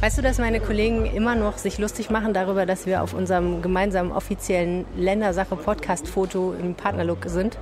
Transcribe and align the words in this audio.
Weißt 0.00 0.16
du, 0.16 0.22
dass 0.22 0.38
meine 0.38 0.60
Kollegen 0.60 1.06
immer 1.06 1.34
noch 1.34 1.58
sich 1.58 1.78
lustig 1.78 2.08
machen 2.08 2.32
darüber, 2.32 2.66
dass 2.66 2.86
wir 2.86 3.02
auf 3.02 3.14
unserem 3.14 3.62
gemeinsamen 3.62 4.12
offiziellen 4.12 4.84
Ländersache-Podcast-Foto 4.96 6.54
im 6.54 6.76
Partnerlook 6.76 7.24
sind? 7.26 7.58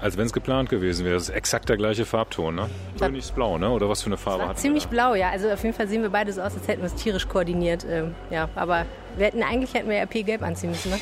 Als 0.00 0.16
wenn 0.16 0.26
es 0.26 0.32
geplant 0.32 0.68
gewesen 0.68 1.04
wäre. 1.04 1.14
Das 1.14 1.24
ist 1.24 1.34
exakt 1.34 1.68
der 1.68 1.76
gleiche 1.76 2.04
Farbton, 2.04 2.54
ne? 2.54 2.70
Königsblau, 3.00 3.58
ne? 3.58 3.68
Oder 3.70 3.88
was 3.88 4.00
für 4.00 4.06
eine 4.06 4.16
Farbe 4.16 4.46
hat 4.46 4.60
ziemlich 4.60 4.86
blau, 4.86 5.16
ja. 5.16 5.30
Also 5.30 5.50
auf 5.50 5.60
jeden 5.64 5.74
Fall 5.74 5.88
sehen 5.88 6.02
wir 6.02 6.10
beide 6.10 6.32
so 6.32 6.40
aus, 6.40 6.54
als 6.54 6.68
hätten 6.68 6.82
wir 6.82 6.86
es 6.86 6.94
tierisch 6.94 7.26
koordiniert. 7.26 7.84
Ähm, 7.90 8.14
ja, 8.30 8.48
aber 8.54 8.86
wir 9.16 9.26
hätten, 9.26 9.42
eigentlich 9.42 9.74
hätten 9.74 9.88
wir 9.88 9.96
RP 9.96 10.24
gelb 10.24 10.42
anziehen 10.42 10.70
müssen, 10.70 10.92
ne? 10.92 11.00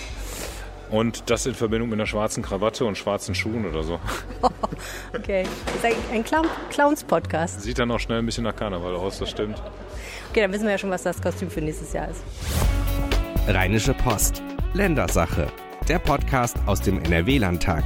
Und 0.91 1.30
das 1.30 1.46
in 1.46 1.55
Verbindung 1.55 1.89
mit 1.89 1.98
einer 1.98 2.07
schwarzen 2.07 2.43
Krawatte 2.43 2.84
und 2.84 2.96
schwarzen 2.96 3.34
Schuhen 3.34 3.66
oder 3.66 3.83
so. 3.83 4.01
Okay. 5.14 5.45
Das 5.66 5.77
ist 5.77 5.84
ein, 5.84 6.16
ein 6.16 6.25
Clown, 6.25 6.46
Clowns-Podcast. 6.71 7.62
Sieht 7.62 7.79
dann 7.79 7.91
auch 7.91 8.01
schnell 8.01 8.19
ein 8.19 8.27
bisschen 8.27 8.45
nach 8.45 8.55
Karneval 8.55 8.95
aus, 8.97 9.19
das 9.19 9.30
stimmt. 9.30 9.62
Okay, 10.30 10.41
dann 10.43 10.52
wissen 10.52 10.65
wir 10.65 10.73
ja 10.73 10.78
schon, 10.78 10.91
was 10.91 11.05
das 11.05 11.23
Kostüm 11.23 11.48
für 11.48 11.61
nächstes 11.62 11.92
Jahr 11.92 12.09
ist. 12.11 12.23
Rheinische 13.47 13.95
Post. 13.95 14.42
Ländersache. 14.75 15.47
Der 15.89 15.98
Podcast 16.01 16.56
aus 16.66 16.80
dem 16.80 16.98
NRW-Landtag. 17.03 17.84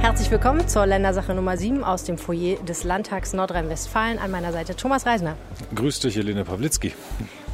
Herzlich 0.00 0.30
willkommen 0.30 0.68
zur 0.68 0.86
Ländersache 0.86 1.34
Nummer 1.34 1.56
7 1.56 1.82
aus 1.82 2.04
dem 2.04 2.18
Foyer 2.18 2.56
des 2.64 2.84
Landtags 2.84 3.32
Nordrhein-Westfalen. 3.32 4.18
An 4.18 4.30
meiner 4.30 4.52
Seite 4.52 4.76
Thomas 4.76 5.06
Reisner. 5.06 5.36
Grüß 5.74 6.00
dich, 6.00 6.16
Helene 6.16 6.44
Pawlitzki. 6.44 6.92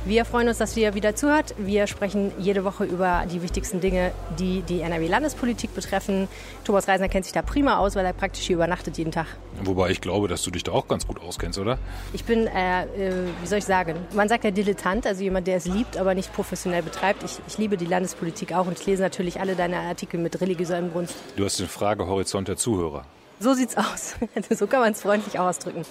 Wir 0.04 0.24
freuen 0.24 0.48
uns, 0.48 0.58
dass 0.58 0.76
ihr 0.76 0.94
wieder 0.94 1.14
zuhört. 1.14 1.54
Wir 1.58 1.86
sprechen 1.86 2.32
jede 2.36 2.64
Woche 2.64 2.82
über 2.82 3.22
die 3.30 3.40
wichtigsten 3.40 3.80
Dinge, 3.80 4.10
die 4.36 4.62
die 4.62 4.80
NRW-Landespolitik 4.80 5.76
betreffen. 5.76 6.26
Thomas 6.64 6.88
Reisner 6.88 7.08
kennt 7.08 7.24
sich 7.24 7.32
da 7.32 7.40
prima 7.40 7.78
aus, 7.78 7.94
weil 7.94 8.04
er 8.04 8.12
praktisch 8.12 8.44
hier 8.48 8.56
übernachtet 8.56 8.98
jeden 8.98 9.12
Tag. 9.12 9.26
Wobei 9.62 9.90
ich 9.90 10.00
glaube, 10.00 10.26
dass 10.26 10.42
du 10.42 10.50
dich 10.50 10.64
da 10.64 10.72
auch 10.72 10.88
ganz 10.88 11.06
gut 11.06 11.20
auskennst, 11.20 11.56
oder? 11.56 11.78
Ich 12.12 12.24
bin, 12.24 12.48
äh, 12.48 12.82
äh, 12.82 13.12
wie 13.40 13.46
soll 13.46 13.58
ich 13.58 13.64
sagen, 13.64 13.94
man 14.12 14.28
sagt 14.28 14.42
ja 14.42 14.50
Dilettant, 14.50 15.06
also 15.06 15.22
jemand, 15.22 15.46
der 15.46 15.58
es 15.58 15.66
liebt, 15.66 15.96
aber 15.96 16.14
nicht 16.14 16.32
professionell 16.32 16.82
betreibt. 16.82 17.22
Ich, 17.22 17.38
ich 17.46 17.58
liebe 17.58 17.76
die 17.76 17.86
Landespolitik 17.86 18.52
auch 18.54 18.66
und 18.66 18.80
ich 18.80 18.84
lese 18.84 19.02
natürlich 19.02 19.38
alle 19.38 19.54
deine 19.54 19.78
Artikel 19.78 20.18
mit 20.18 20.40
religiöser 20.40 20.80
Inbrunst. 20.80 21.14
Du 21.36 21.44
hast 21.44 21.60
den 21.60 21.68
Fragehorizont 21.68 22.48
der 22.48 22.56
Zuhörer. 22.56 23.04
So 23.42 23.54
sieht's 23.54 23.76
aus. 23.76 24.14
so 24.50 24.68
kann 24.68 24.80
man 24.80 24.92
es 24.92 25.02
freundlich 25.02 25.36
ausdrücken. 25.40 25.84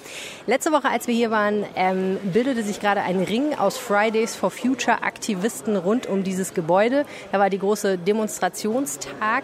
Letzte 0.48 0.72
Woche, 0.72 0.88
als 0.88 1.08
wir 1.08 1.14
hier 1.14 1.32
waren, 1.32 1.66
ähm, 1.76 2.18
bildete 2.24 2.64
sich 2.64 2.80
gerade 2.80 3.02
ein 3.02 3.22
Ring 3.22 3.56
aus 3.56 3.78
Fridays 3.78 4.38
for 4.38 4.52
Future 4.52 5.04
Aktivisten 5.04 5.76
rund 5.76 6.08
um 6.08 6.24
dieses 6.24 6.54
Gebäude. 6.54 7.06
Da 7.34 7.40
war 7.40 7.50
die 7.50 7.60
große 7.60 7.98
Demonstrationstag 7.98 9.44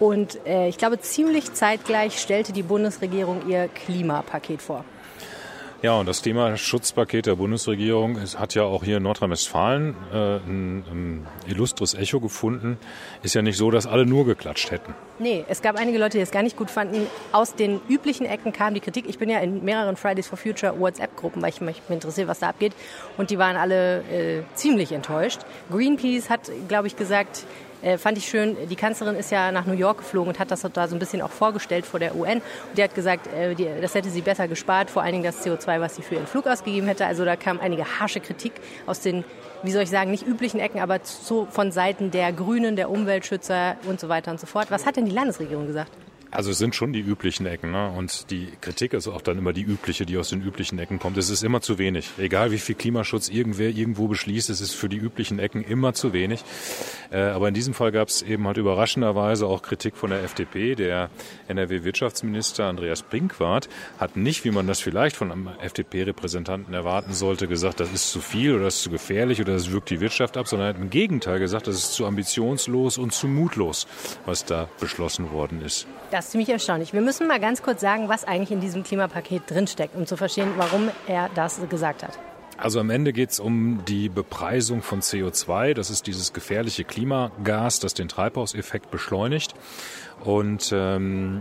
und 0.00 0.38
äh, 0.46 0.68
ich 0.68 0.78
glaube, 0.78 0.98
ziemlich 1.00 1.52
zeitgleich 1.52 2.18
stellte 2.18 2.54
die 2.54 2.62
Bundesregierung 2.62 3.46
ihr 3.46 3.68
Klimapaket 3.68 4.62
vor. 4.62 4.86
Ja, 5.82 5.98
und 5.98 6.06
das 6.06 6.22
Thema 6.22 6.56
Schutzpaket 6.56 7.26
der 7.26 7.34
Bundesregierung 7.34 8.16
es 8.16 8.38
hat 8.38 8.54
ja 8.54 8.62
auch 8.62 8.84
hier 8.84 8.98
in 8.98 9.02
Nordrhein-Westfalen 9.02 9.96
äh, 10.12 10.36
ein, 10.36 10.84
ein 10.88 11.26
illustres 11.48 11.94
Echo 11.94 12.20
gefunden. 12.20 12.78
Ist 13.24 13.34
ja 13.34 13.42
nicht 13.42 13.56
so, 13.56 13.68
dass 13.72 13.88
alle 13.88 14.06
nur 14.06 14.24
geklatscht 14.24 14.70
hätten. 14.70 14.94
Nee, 15.18 15.44
es 15.48 15.60
gab 15.60 15.74
einige 15.74 15.98
Leute, 15.98 16.18
die 16.18 16.22
es 16.22 16.30
gar 16.30 16.44
nicht 16.44 16.56
gut 16.56 16.70
fanden. 16.70 17.08
Aus 17.32 17.56
den 17.56 17.80
üblichen 17.88 18.26
Ecken 18.26 18.52
kam 18.52 18.74
die 18.74 18.80
Kritik. 18.80 19.06
Ich 19.08 19.18
bin 19.18 19.28
ja 19.28 19.40
in 19.40 19.64
mehreren 19.64 19.96
Fridays 19.96 20.28
for 20.28 20.38
Future 20.38 20.78
WhatsApp-Gruppen, 20.78 21.42
weil 21.42 21.48
ich 21.48 21.60
mich 21.60 21.82
interessiere, 21.88 22.28
was 22.28 22.38
da 22.38 22.50
abgeht. 22.50 22.74
Und 23.16 23.30
die 23.30 23.38
waren 23.38 23.56
alle 23.56 24.02
äh, 24.04 24.42
ziemlich 24.54 24.92
enttäuscht. 24.92 25.40
Greenpeace 25.68 26.30
hat, 26.30 26.48
glaube 26.68 26.86
ich, 26.86 26.94
gesagt, 26.94 27.44
äh, 27.82 27.98
fand 27.98 28.18
ich 28.18 28.26
schön, 28.26 28.56
die 28.68 28.76
Kanzlerin 28.76 29.16
ist 29.16 29.30
ja 29.30 29.52
nach 29.52 29.66
New 29.66 29.74
York 29.74 29.98
geflogen 29.98 30.32
und 30.32 30.38
hat 30.38 30.50
das 30.50 30.62
da 30.72 30.88
so 30.88 30.96
ein 30.96 30.98
bisschen 30.98 31.20
auch 31.20 31.30
vorgestellt 31.30 31.84
vor 31.84 32.00
der 32.00 32.16
UN. 32.16 32.38
Und 32.38 32.42
die 32.78 32.82
hat 32.82 32.94
gesagt, 32.94 33.26
äh, 33.34 33.54
die, 33.54 33.68
das 33.80 33.94
hätte 33.94 34.08
sie 34.08 34.22
besser 34.22 34.48
gespart, 34.48 34.90
vor 34.90 35.02
allen 35.02 35.12
Dingen 35.12 35.24
das 35.24 35.44
CO2, 35.44 35.80
was 35.80 35.96
sie 35.96 36.02
für 36.02 36.14
ihren 36.14 36.26
Flug 36.26 36.46
ausgegeben 36.46 36.86
hätte. 36.86 37.06
Also 37.06 37.24
da 37.24 37.36
kam 37.36 37.60
einige 37.60 38.00
harsche 38.00 38.20
Kritik 38.20 38.52
aus 38.86 39.00
den, 39.00 39.24
wie 39.62 39.72
soll 39.72 39.82
ich 39.82 39.90
sagen, 39.90 40.10
nicht 40.10 40.26
üblichen 40.26 40.60
Ecken, 40.60 40.80
aber 40.80 41.00
so 41.02 41.46
von 41.50 41.72
Seiten 41.72 42.10
der 42.10 42.32
Grünen, 42.32 42.76
der 42.76 42.90
Umweltschützer 42.90 43.76
und 43.86 44.00
so 44.00 44.08
weiter 44.08 44.30
und 44.30 44.40
so 44.40 44.46
fort. 44.46 44.70
Was 44.70 44.86
hat 44.86 44.96
denn 44.96 45.04
die 45.04 45.12
Landesregierung 45.12 45.66
gesagt? 45.66 45.90
Also 46.32 46.50
es 46.50 46.56
sind 46.56 46.74
schon 46.74 46.94
die 46.94 47.00
üblichen 47.00 47.44
Ecken. 47.44 47.72
Ne? 47.72 47.90
Und 47.90 48.30
die 48.30 48.48
Kritik 48.62 48.94
ist 48.94 49.06
auch 49.06 49.20
dann 49.20 49.36
immer 49.36 49.52
die 49.52 49.60
übliche, 49.60 50.06
die 50.06 50.16
aus 50.16 50.30
den 50.30 50.40
üblichen 50.40 50.78
Ecken 50.78 50.98
kommt. 50.98 51.18
Es 51.18 51.28
ist 51.28 51.44
immer 51.44 51.60
zu 51.60 51.76
wenig. 51.76 52.08
Egal 52.16 52.50
wie 52.50 52.58
viel 52.58 52.74
Klimaschutz 52.74 53.28
irgendwer 53.28 53.68
irgendwo 53.68 54.08
beschließt, 54.08 54.48
es 54.48 54.62
ist 54.62 54.72
für 54.72 54.88
die 54.88 54.96
üblichen 54.96 55.38
Ecken 55.38 55.62
immer 55.62 55.92
zu 55.92 56.14
wenig. 56.14 56.42
Äh, 57.10 57.20
aber 57.20 57.48
in 57.48 57.54
diesem 57.54 57.74
Fall 57.74 57.92
gab 57.92 58.08
es 58.08 58.22
eben 58.22 58.46
halt 58.46 58.56
überraschenderweise 58.56 59.46
auch 59.46 59.60
Kritik 59.60 59.94
von 59.94 60.08
der 60.08 60.22
FDP. 60.24 60.74
Der 60.74 61.10
NRW-Wirtschaftsminister 61.48 62.64
Andreas 62.64 63.02
Brinkwart 63.02 63.68
hat 64.00 64.16
nicht, 64.16 64.46
wie 64.46 64.52
man 64.52 64.66
das 64.66 64.80
vielleicht 64.80 65.16
von 65.16 65.30
einem 65.30 65.50
FDP-Repräsentanten 65.60 66.72
erwarten 66.72 67.12
sollte, 67.12 67.46
gesagt, 67.46 67.78
das 67.78 67.92
ist 67.92 68.10
zu 68.10 68.20
viel 68.20 68.54
oder 68.54 68.64
das 68.64 68.76
ist 68.76 68.84
zu 68.84 68.90
gefährlich 68.90 69.42
oder 69.42 69.52
das 69.52 69.70
wirkt 69.70 69.90
die 69.90 70.00
Wirtschaft 70.00 70.38
ab, 70.38 70.48
sondern 70.48 70.68
er 70.68 70.74
hat 70.74 70.80
im 70.80 70.88
Gegenteil 70.88 71.38
gesagt, 71.38 71.66
das 71.66 71.76
ist 71.76 71.92
zu 71.92 72.06
ambitionslos 72.06 72.96
und 72.96 73.12
zu 73.12 73.28
mutlos, 73.28 73.86
was 74.24 74.46
da 74.46 74.70
beschlossen 74.80 75.30
worden 75.30 75.60
ist. 75.60 75.86
Das 76.10 76.21
ist 76.24 76.30
ziemlich 76.30 76.48
erstaunlich. 76.48 76.92
Wir 76.92 77.00
müssen 77.00 77.26
mal 77.26 77.40
ganz 77.40 77.62
kurz 77.62 77.80
sagen, 77.80 78.08
was 78.08 78.24
eigentlich 78.24 78.50
in 78.50 78.60
diesem 78.60 78.82
Klimapaket 78.82 79.42
drinsteckt, 79.48 79.94
um 79.94 80.06
zu 80.06 80.16
verstehen, 80.16 80.52
warum 80.56 80.90
er 81.06 81.28
das 81.34 81.60
gesagt 81.68 82.02
hat. 82.02 82.18
Also 82.56 82.78
am 82.78 82.90
Ende 82.90 83.12
geht 83.12 83.30
es 83.30 83.40
um 83.40 83.84
die 83.86 84.08
Bepreisung 84.08 84.82
von 84.82 85.00
CO2. 85.00 85.74
Das 85.74 85.90
ist 85.90 86.06
dieses 86.06 86.32
gefährliche 86.32 86.84
Klimagas, 86.84 87.80
das 87.80 87.94
den 87.94 88.08
Treibhauseffekt 88.08 88.90
beschleunigt. 88.90 89.54
Und 90.22 90.70
ähm, 90.72 91.40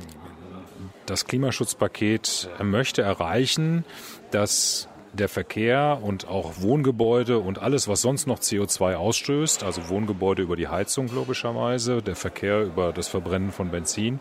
das 1.06 1.26
Klimaschutzpaket 1.26 2.50
möchte 2.64 3.04
erreichen, 3.04 3.86
dass 4.32 4.88
der 5.14 5.30
Verkehr 5.30 6.00
und 6.02 6.28
auch 6.28 6.62
Wohngebäude 6.62 7.40
und 7.40 7.60
alles, 7.60 7.88
was 7.88 8.02
sonst 8.02 8.28
noch 8.28 8.40
CO2 8.40 8.96
ausstößt, 8.96 9.64
also 9.64 9.90
Wohngebäude 9.90 10.42
über 10.42 10.56
die 10.56 10.70
Heizung 10.70 11.14
logischerweise, 11.14 12.02
der 12.02 12.16
Verkehr 12.16 12.64
über 12.64 12.94
das 12.94 13.10
Verbrennen 13.10 13.52
von 13.52 13.70
Benzin, 13.72 14.20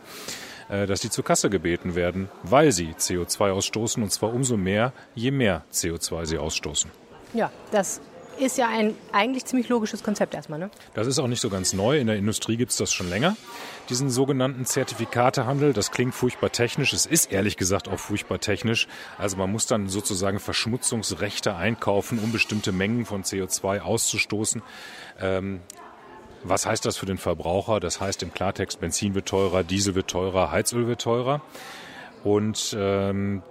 dass 0.70 1.00
die 1.00 1.10
zur 1.10 1.24
Kasse 1.24 1.50
gebeten 1.50 1.94
werden, 1.94 2.28
weil 2.42 2.72
sie 2.72 2.94
CO2 2.98 3.50
ausstoßen 3.50 4.02
und 4.02 4.10
zwar 4.10 4.32
umso 4.32 4.56
mehr, 4.56 4.92
je 5.14 5.30
mehr 5.30 5.64
CO2 5.72 6.26
sie 6.26 6.38
ausstoßen. 6.38 6.90
Ja, 7.34 7.50
das 7.70 8.00
ist 8.40 8.58
ja 8.58 8.68
ein 8.68 8.94
eigentlich 9.12 9.44
ziemlich 9.44 9.68
logisches 9.68 10.02
Konzept 10.02 10.34
erstmal, 10.34 10.58
ne? 10.58 10.70
Das 10.94 11.06
ist 11.06 11.18
auch 11.18 11.26
nicht 11.26 11.40
so 11.40 11.50
ganz 11.50 11.72
neu. 11.72 11.98
In 11.98 12.06
der 12.06 12.16
Industrie 12.16 12.56
gibt 12.56 12.70
es 12.70 12.78
das 12.78 12.92
schon 12.92 13.08
länger, 13.08 13.36
diesen 13.88 14.10
sogenannten 14.10 14.64
Zertifikatehandel. 14.64 15.72
Das 15.72 15.90
klingt 15.90 16.14
furchtbar 16.14 16.50
technisch. 16.50 16.92
Es 16.92 17.06
ist 17.06 17.32
ehrlich 17.32 17.56
gesagt 17.56 17.88
auch 17.88 17.98
furchtbar 17.98 18.40
technisch. 18.40 18.88
Also 19.18 19.36
man 19.36 19.52
muss 19.52 19.66
dann 19.66 19.88
sozusagen 19.88 20.40
Verschmutzungsrechte 20.40 21.54
einkaufen, 21.54 22.18
um 22.18 22.32
bestimmte 22.32 22.72
Mengen 22.72 23.04
von 23.04 23.24
CO2 23.24 23.80
auszustoßen. 23.80 24.62
Ähm, 25.20 25.60
was 26.42 26.66
heißt 26.66 26.84
das 26.84 26.96
für 26.96 27.06
den 27.06 27.18
Verbraucher? 27.18 27.80
Das 27.80 28.00
heißt 28.00 28.22
im 28.22 28.32
Klartext, 28.32 28.80
Benzin 28.80 29.14
wird 29.14 29.26
teurer, 29.26 29.62
Diesel 29.62 29.94
wird 29.94 30.08
teurer, 30.08 30.50
Heizöl 30.50 30.86
wird 30.86 31.00
teurer. 31.00 31.40
Und 32.24 32.76
ähm, 32.78 33.42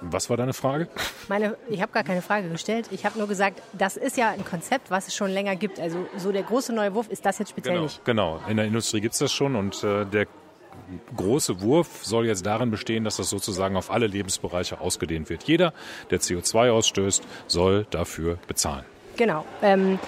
was 0.00 0.30
war 0.30 0.36
deine 0.36 0.52
Frage? 0.52 0.88
Meine, 1.28 1.56
ich 1.68 1.80
habe 1.80 1.92
gar 1.92 2.04
keine 2.04 2.22
Frage 2.22 2.48
gestellt. 2.48 2.88
Ich 2.90 3.04
habe 3.04 3.18
nur 3.18 3.28
gesagt, 3.28 3.62
das 3.72 3.96
ist 3.96 4.16
ja 4.16 4.30
ein 4.30 4.44
Konzept, 4.44 4.90
was 4.90 5.08
es 5.08 5.14
schon 5.14 5.30
länger 5.30 5.56
gibt. 5.56 5.78
Also 5.80 6.06
so 6.16 6.32
der 6.32 6.42
große 6.42 6.72
neue 6.72 6.94
Wurf 6.94 7.08
ist 7.08 7.24
das 7.24 7.38
jetzt 7.38 7.50
speziell 7.50 7.74
genau, 7.74 7.84
nicht. 7.84 8.04
Genau, 8.04 8.40
in 8.48 8.56
der 8.56 8.66
Industrie 8.66 9.00
gibt 9.00 9.14
es 9.14 9.20
das 9.20 9.32
schon 9.32 9.56
und 9.56 9.82
äh, 9.84 10.04
der 10.04 10.26
große 11.16 11.60
Wurf 11.60 12.04
soll 12.04 12.26
jetzt 12.26 12.44
darin 12.46 12.70
bestehen, 12.70 13.04
dass 13.04 13.16
das 13.16 13.30
sozusagen 13.30 13.76
auf 13.76 13.90
alle 13.90 14.06
Lebensbereiche 14.06 14.80
ausgedehnt 14.80 15.30
wird. 15.30 15.44
Jeder, 15.44 15.72
der 16.10 16.20
CO2 16.20 16.70
ausstößt, 16.70 17.22
soll 17.46 17.86
dafür 17.90 18.38
bezahlen. 18.46 18.84
Genau. 19.16 19.44
Ähm, 19.62 19.98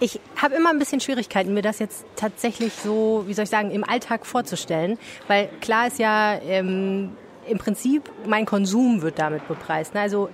ich 0.00 0.18
habe 0.36 0.54
immer 0.54 0.70
ein 0.70 0.78
bisschen 0.78 1.00
Schwierigkeiten, 1.00 1.52
mir 1.52 1.62
das 1.62 1.78
jetzt 1.78 2.04
tatsächlich 2.16 2.72
so, 2.72 3.24
wie 3.26 3.34
soll 3.34 3.44
ich 3.44 3.50
sagen, 3.50 3.70
im 3.70 3.84
Alltag 3.84 4.26
vorzustellen. 4.26 4.98
Weil 5.28 5.48
klar 5.60 5.86
ist 5.88 5.98
ja, 5.98 6.38
ähm, 6.42 7.12
im 7.46 7.58
Prinzip 7.58 8.10
mein 8.26 8.46
Konsum 8.46 9.02
wird 9.02 9.18
damit 9.18 9.46
bepreist. 9.46 9.94
Ne? 9.94 10.00
Also 10.00 10.30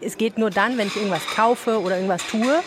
es 0.00 0.16
geht 0.18 0.38
nur 0.38 0.50
dann, 0.50 0.76
wenn 0.78 0.88
ich 0.88 0.96
irgendwas 0.96 1.26
kaufe 1.26 1.80
oder 1.80 1.96
irgendwas 1.96 2.26
tue. 2.26 2.60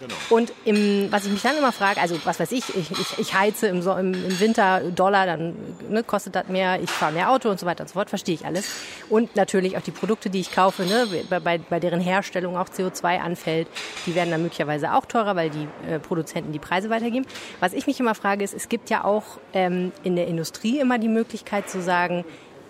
Genau. 0.00 0.14
Und 0.30 0.52
im, 0.64 1.10
was 1.10 1.24
ich 1.24 1.32
mich 1.32 1.42
dann 1.42 1.56
immer 1.56 1.72
frage, 1.72 2.00
also 2.00 2.18
was 2.24 2.38
weiß 2.38 2.52
ich, 2.52 2.74
ich, 2.74 2.90
ich, 2.90 3.18
ich 3.18 3.34
heize 3.34 3.68
im, 3.68 3.80
im, 3.80 4.14
im 4.14 4.40
Winter 4.40 4.80
Dollar, 4.80 5.26
dann 5.26 5.54
ne, 5.88 6.02
kostet 6.02 6.34
das 6.34 6.48
mehr, 6.48 6.80
ich 6.80 6.90
fahre 6.90 7.12
mehr 7.12 7.30
Auto 7.30 7.48
und 7.50 7.58
so 7.58 7.66
weiter 7.66 7.82
und 7.82 7.88
so 7.88 7.94
fort, 7.94 8.08
verstehe 8.08 8.34
ich 8.34 8.44
alles. 8.44 8.66
Und 9.08 9.36
natürlich 9.36 9.76
auch 9.76 9.82
die 9.82 9.90
Produkte, 9.90 10.30
die 10.30 10.40
ich 10.40 10.52
kaufe, 10.52 10.84
ne, 10.84 11.06
bei, 11.28 11.58
bei 11.58 11.80
deren 11.80 12.00
Herstellung 12.00 12.56
auch 12.56 12.68
CO2 12.68 13.20
anfällt, 13.20 13.68
die 14.06 14.14
werden 14.14 14.30
dann 14.30 14.42
möglicherweise 14.42 14.92
auch 14.92 15.06
teurer, 15.06 15.36
weil 15.36 15.50
die 15.50 15.68
äh, 15.88 15.98
Produzenten 15.98 16.52
die 16.52 16.58
Preise 16.58 16.90
weitergeben. 16.90 17.26
Was 17.60 17.72
ich 17.72 17.86
mich 17.86 17.98
immer 18.00 18.14
frage, 18.14 18.44
ist, 18.44 18.54
es 18.54 18.68
gibt 18.68 18.90
ja 18.90 19.04
auch 19.04 19.24
ähm, 19.52 19.92
in 20.02 20.16
der 20.16 20.26
Industrie 20.28 20.80
immer 20.80 20.98
die 20.98 21.08
Möglichkeit 21.08 21.70
zu 21.70 21.80
sagen, 21.80 22.24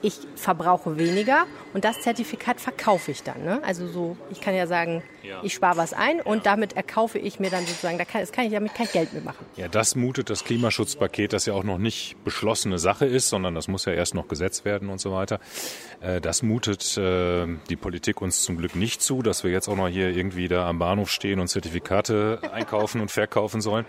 ich 0.07 0.21
verbrauche 0.37 0.99
weniger 0.99 1.47
und 1.75 1.85
das 1.85 2.01
Zertifikat 2.01 2.61
verkaufe 2.61 3.11
ich 3.11 3.25
dann. 3.25 3.43
Ne? 3.43 3.61
Also 3.65 3.89
so, 3.89 4.17
ich 4.31 4.41
kann 4.41 4.55
ja 4.55 4.69
sagen, 4.69 5.03
ja. 5.25 5.41
ich 5.43 5.55
spare 5.55 5.77
was 5.77 5.93
ein 5.93 6.21
und 6.21 6.39
ja. 6.39 6.43
damit 6.45 6.75
erkaufe 6.75 7.19
ich 7.19 7.41
mir 7.41 7.51
dann 7.51 7.67
sozusagen, 7.67 7.99
da 7.99 8.05
kann, 8.05 8.21
das 8.21 8.31
kann 8.31 8.45
ich 8.45 8.53
damit 8.53 8.73
kein 8.75 8.87
Geld 8.87 9.13
mitmachen. 9.13 9.45
Ja, 9.57 9.67
das 9.67 9.97
mutet 9.97 10.31
das 10.31 10.45
Klimaschutzpaket, 10.45 11.33
das 11.33 11.47
ja 11.47 11.55
auch 11.55 11.65
noch 11.65 11.79
nicht 11.79 12.23
beschlossene 12.25 12.79
Sache 12.79 13.05
ist, 13.05 13.29
sondern 13.29 13.57
das 13.57 13.67
muss 13.67 13.85
ja 13.85 13.95
erst 13.95 14.15
noch 14.15 14.29
gesetzt 14.29 14.65
werden 14.65 14.91
und 14.91 15.01
so 15.01 15.11
weiter. 15.13 15.41
Äh, 16.01 16.21
das 16.21 16.45
mutet 16.45 16.97
äh, 16.97 17.47
die 17.69 17.77
Politik 17.77 18.23
uns 18.23 18.43
zum 18.43 18.59
Glück 18.59 18.77
nicht 18.77 19.03
zu, 19.03 19.23
dass 19.23 19.43
wir 19.43 19.51
jetzt 19.51 19.69
auch 19.69 19.77
noch 19.77 19.89
hier 19.89 20.11
irgendwie 20.11 20.47
da 20.47 20.69
am 20.69 20.79
Bahnhof 20.79 21.11
stehen 21.11 21.41
und 21.41 21.49
Zertifikate 21.49 22.39
einkaufen 22.53 23.01
und 23.01 23.11
verkaufen 23.11 23.61
sollen. 23.61 23.87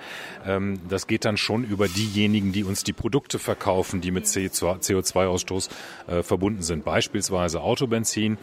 Ähm, 0.48 0.80
das 0.90 1.06
geht 1.06 1.26
dann 1.26 1.38
schon 1.38 1.64
über 1.64 1.88
diejenigen, 1.88 2.54
die 2.54 2.64
uns 2.64 2.84
die 2.84 2.94
Produkte 2.94 3.38
verkaufen, 3.38 4.02
die 4.02 4.10
mit 4.10 4.26
CO2-Ausstoß 4.26 5.70
äh, 6.08 6.24
verbunden 6.24 6.62
sind. 6.62 6.86
Beispielsweise 6.86 7.62
Autobenzin. 7.62 8.38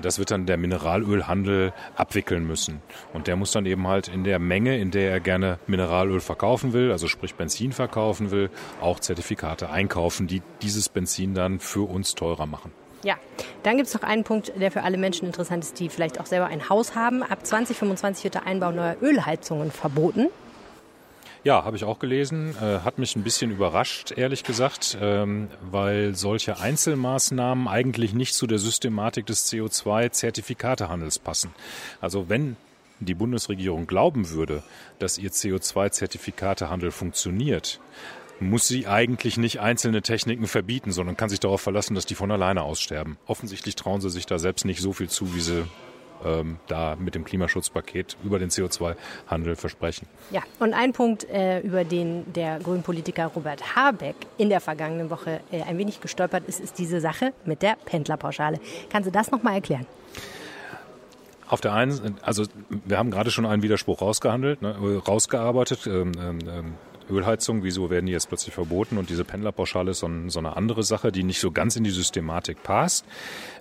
Das 0.00 0.18
wird 0.18 0.30
dann 0.30 0.46
der 0.46 0.56
Mineralölhandel 0.56 1.74
abwickeln 1.96 2.46
müssen. 2.46 2.80
Und 3.12 3.26
der 3.26 3.36
muss 3.36 3.52
dann 3.52 3.66
eben 3.66 3.86
halt 3.86 4.08
in 4.08 4.24
der 4.24 4.38
Menge, 4.38 4.78
in 4.78 4.90
der 4.90 5.10
er 5.10 5.20
gerne 5.20 5.58
Mineralöl 5.66 6.20
verkaufen 6.20 6.72
will, 6.72 6.90
also 6.90 7.08
sprich 7.08 7.34
Benzin 7.34 7.72
verkaufen 7.72 8.30
will, 8.30 8.48
auch 8.80 9.00
Zertifikate 9.00 9.68
einkaufen, 9.68 10.28
die 10.28 10.40
dieses 10.62 10.88
Benzin 10.88 11.34
dann 11.34 11.60
für 11.60 11.86
uns 11.86 12.14
teurer 12.14 12.46
machen. 12.46 12.72
Ja, 13.04 13.16
dann 13.64 13.76
gibt 13.76 13.88
es 13.88 13.94
noch 13.94 14.02
einen 14.02 14.24
Punkt, 14.24 14.52
der 14.58 14.70
für 14.70 14.82
alle 14.82 14.96
Menschen 14.96 15.26
interessant 15.26 15.64
ist, 15.64 15.78
die 15.80 15.88
vielleicht 15.88 16.20
auch 16.20 16.26
selber 16.26 16.46
ein 16.46 16.68
Haus 16.68 16.94
haben. 16.94 17.22
Ab 17.22 17.44
2025 17.44 18.24
wird 18.24 18.34
der 18.34 18.46
Einbau 18.46 18.70
neuer 18.70 18.96
Ölheizungen 19.02 19.70
verboten. 19.70 20.28
Ja, 21.44 21.64
habe 21.64 21.76
ich 21.76 21.82
auch 21.82 21.98
gelesen. 21.98 22.54
Äh, 22.60 22.80
hat 22.80 22.98
mich 22.98 23.16
ein 23.16 23.24
bisschen 23.24 23.50
überrascht, 23.50 24.12
ehrlich 24.16 24.44
gesagt, 24.44 24.96
ähm, 25.00 25.48
weil 25.72 26.14
solche 26.14 26.60
Einzelmaßnahmen 26.60 27.66
eigentlich 27.66 28.14
nicht 28.14 28.34
zu 28.34 28.46
der 28.46 28.58
Systematik 28.58 29.26
des 29.26 29.50
CO2-Zertifikatehandels 29.50 31.18
passen. 31.18 31.52
Also 32.00 32.28
wenn 32.28 32.56
die 33.00 33.14
Bundesregierung 33.14 33.88
glauben 33.88 34.30
würde, 34.30 34.62
dass 35.00 35.18
ihr 35.18 35.30
CO2-Zertifikatehandel 35.30 36.92
funktioniert, 36.92 37.80
muss 38.38 38.68
sie 38.68 38.86
eigentlich 38.86 39.36
nicht 39.36 39.58
einzelne 39.60 40.02
Techniken 40.02 40.46
verbieten, 40.46 40.92
sondern 40.92 41.16
kann 41.16 41.28
sich 41.28 41.40
darauf 41.40 41.60
verlassen, 41.60 41.96
dass 41.96 42.06
die 42.06 42.14
von 42.14 42.30
alleine 42.30 42.62
aussterben. 42.62 43.16
Offensichtlich 43.26 43.74
trauen 43.74 44.00
sie 44.00 44.10
sich 44.10 44.26
da 44.26 44.38
selbst 44.38 44.64
nicht 44.64 44.80
so 44.80 44.92
viel 44.92 45.08
zu, 45.08 45.34
wie 45.34 45.40
sie 45.40 45.64
ähm, 46.24 46.58
da 46.68 46.96
mit 46.96 47.14
dem 47.14 47.24
Klimaschutzpaket 47.24 48.16
über 48.24 48.38
den 48.38 48.50
CO2-Handel 48.50 49.56
versprechen. 49.56 50.06
Ja, 50.30 50.42
und 50.58 50.74
ein 50.74 50.92
Punkt, 50.92 51.24
äh, 51.24 51.60
über 51.60 51.84
den 51.84 52.32
der 52.32 52.58
Grünpolitiker 52.58 53.26
Robert 53.26 53.76
Habeck 53.76 54.16
in 54.38 54.48
der 54.48 54.60
vergangenen 54.60 55.10
Woche 55.10 55.40
äh, 55.50 55.62
ein 55.62 55.78
wenig 55.78 56.00
gestolpert 56.00 56.44
ist, 56.46 56.60
ist 56.60 56.78
diese 56.78 57.00
Sache 57.00 57.32
mit 57.44 57.62
der 57.62 57.76
Pendlerpauschale. 57.84 58.58
Kannst 58.90 59.06
du 59.06 59.12
das 59.12 59.30
nochmal 59.30 59.54
erklären? 59.54 59.86
Auf 61.48 61.60
der 61.60 61.74
einen, 61.74 62.16
also 62.22 62.44
wir 62.86 62.96
haben 62.96 63.10
gerade 63.10 63.30
schon 63.30 63.44
einen 63.44 63.62
Widerspruch 63.62 64.00
rausgehandelt, 64.00 64.62
ne, 64.62 65.02
rausgearbeitet. 65.06 65.86
Ähm, 65.86 66.12
ähm, 66.18 66.38
ähm 66.48 66.74
Ölheizung, 67.10 67.62
wieso 67.62 67.90
werden 67.90 68.06
die 68.06 68.12
jetzt 68.12 68.28
plötzlich 68.28 68.54
verboten? 68.54 68.98
Und 68.98 69.10
diese 69.10 69.24
Pendlerpauschale 69.24 69.90
ist 69.90 70.00
so, 70.00 70.10
so, 70.28 70.38
eine 70.38 70.56
andere 70.56 70.82
Sache, 70.82 71.12
die 71.12 71.24
nicht 71.24 71.40
so 71.40 71.50
ganz 71.50 71.76
in 71.76 71.84
die 71.84 71.90
Systematik 71.90 72.62
passt. 72.62 73.04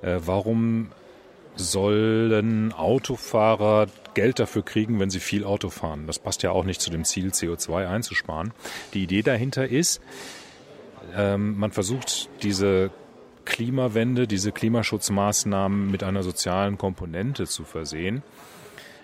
Äh, 0.02 0.20
warum 0.26 0.90
sollen 1.56 2.74
Autofahrer 2.74 3.88
Geld 4.14 4.40
dafür 4.40 4.64
kriegen, 4.64 5.00
wenn 5.00 5.10
sie 5.10 5.20
viel 5.20 5.44
Auto 5.44 5.70
fahren. 5.70 6.08
Das 6.08 6.20
passt 6.20 6.44
ja 6.44 6.52
auch 6.52 6.64
nicht 6.64 6.82
zu 6.82 6.90
dem 6.90 7.06
Ziel, 7.06 7.30
CO2 7.30 7.88
einzusparen. 7.88 8.54
Die 8.94 9.04
Idee 9.04 9.22
dahinter 9.22 9.68
ist, 9.68 10.02
ähm, 11.16 11.58
man 11.58 11.72
versucht 11.72 12.30
diese 12.44 12.92
Klimawende, 13.46 14.28
diese 14.28 14.52
Klimaschutzmaßnahmen 14.52 15.90
mit 15.90 16.04
einer 16.04 16.24
sozialen 16.24 16.78
Komponente 16.78 17.48
zu 17.48 17.64
versehen. 17.64 18.24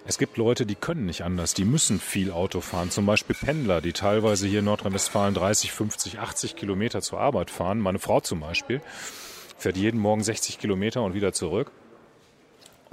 Es 0.06 0.18
gibt 0.18 0.38
Leute, 0.38 0.66
die 0.66 0.76
können 0.76 1.06
nicht 1.06 1.24
anders, 1.24 1.54
die 1.54 1.66
müssen 1.66 2.00
viel 2.00 2.32
Auto 2.32 2.62
fahren. 2.62 2.92
Zum 2.92 3.06
Beispiel 3.06 3.36
Pendler, 3.36 3.82
die 3.82 3.92
teilweise 3.92 4.48
hier 4.48 4.60
in 4.60 4.66
Nordrhein-Westfalen 4.66 5.34
30, 5.34 5.74
50, 5.74 6.20
80 6.20 6.56
Kilometer 6.56 7.02
zur 7.02 7.20
Arbeit 7.20 7.52
fahren. 7.52 7.80
Meine 7.80 8.00
Frau 8.00 8.22
zum 8.22 8.40
Beispiel 8.40 8.82
fährt 9.58 9.76
jeden 9.76 10.00
Morgen 10.00 10.24
60 10.24 10.60
Kilometer 10.60 11.02
und 11.04 11.14
wieder 11.14 11.34
zurück. 11.34 11.72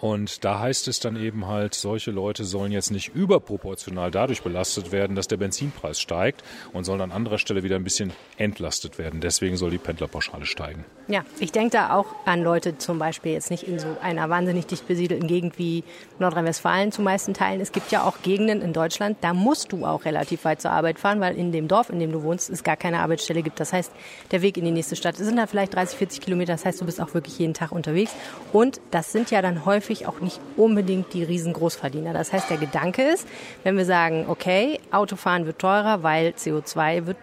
Und 0.05 0.45
da 0.45 0.61
heißt 0.61 0.87
es 0.89 1.01
dann 1.01 1.17
eben 1.17 1.47
halt, 1.47 1.73
solche 1.73 2.11
Leute 2.11 2.45
sollen 2.45 2.73
jetzt 2.73 2.91
nicht 2.91 3.15
überproportional 3.15 4.11
dadurch 4.11 4.43
belastet 4.43 4.93
werden, 4.93 5.17
dass 5.17 5.29
der 5.29 5.39
Benzinpreis 5.39 5.99
steigt 5.99 6.45
und 6.75 6.85
sollen 6.85 7.01
an 7.01 7.11
anderer 7.11 7.39
Stelle 7.39 7.63
wieder 7.63 7.77
ein 7.77 7.85
bisschen 7.85 8.13
entlastet 8.37 8.99
werden. 8.99 9.23
Deswegen 9.23 9.57
soll 9.57 9.71
die 9.71 9.79
Pendlerpauschale 9.79 10.45
steigen. 10.45 10.85
Ja, 11.09 11.25
ich 11.39 11.53
denke 11.53 11.71
da 11.71 11.95
auch 11.97 12.05
an 12.27 12.43
Leute 12.43 12.77
zum 12.77 12.99
Beispiel 12.99 13.33
jetzt 13.33 13.51
nicht 13.51 13.63
in 13.63 13.79
so 13.79 13.87
einer 14.03 14.29
wahnsinnig 14.29 14.67
dicht 14.67 14.87
besiedelten 14.87 15.27
Gegend 15.27 15.59
wie 15.59 15.85
Nordrhein-Westfalen 16.19 16.93
zu 16.93 17.01
meisten 17.01 17.33
Teilen. 17.33 17.63
Es 17.63 17.73
gibt 17.73 17.91
ja 17.91 18.03
auch 18.03 18.21
Gegenden 18.21 18.61
in 18.61 18.75
Deutschland, 18.75 19.17
da 19.23 19.33
musst 19.33 19.73
du 19.73 19.87
auch 19.87 20.05
relativ 20.05 20.45
weit 20.45 20.61
zur 20.61 20.73
Arbeit 20.73 20.99
fahren, 20.99 21.21
weil 21.21 21.35
in 21.35 21.51
dem 21.51 21.67
Dorf, 21.67 21.89
in 21.89 21.99
dem 21.99 22.13
du 22.13 22.23
wohnst, 22.23 22.51
es 22.51 22.63
gar 22.63 22.77
keine 22.77 22.99
Arbeitsstelle 22.99 23.43
gibt. 23.43 23.59
Das 23.59 23.73
heißt, 23.73 23.91
der 24.33 24.43
Weg 24.43 24.59
in 24.59 24.67
die 24.67 24.71
nächste 24.71 24.97
Stadt 24.97 25.17
sind 25.17 25.37
da 25.37 25.47
vielleicht 25.47 25.75
30, 25.75 25.97
40 25.97 26.21
Kilometer. 26.21 26.53
Das 26.53 26.67
heißt, 26.67 26.79
du 26.79 26.85
bist 26.85 27.01
auch 27.01 27.15
wirklich 27.15 27.39
jeden 27.39 27.55
Tag 27.55 27.73
unterwegs. 27.73 28.13
Und 28.53 28.83
das 28.91 29.11
sind 29.11 29.31
ja 29.31 29.41
dann 29.41 29.65
häufig 29.65 29.94
häufig 29.95 30.07
auch 30.07 30.21
nicht 30.21 30.41
unbedingt 30.57 31.13
die 31.15 31.23
Riesengroßverdiener. 31.23 32.13
Das 32.13 32.33
heißt, 32.33 32.51
der 32.51 32.57
Gedanke 32.57 33.03
ist, 33.03 33.27
wenn 33.63 33.77
wir 33.77 33.85
sagen, 33.85 34.27
okay, 34.29 34.81
Autofahren 34.91 35.47
wird 35.47 35.59
teurer, 35.59 36.03
weil 36.03 36.35
CO2 36.37 37.07
wird, 37.07 37.17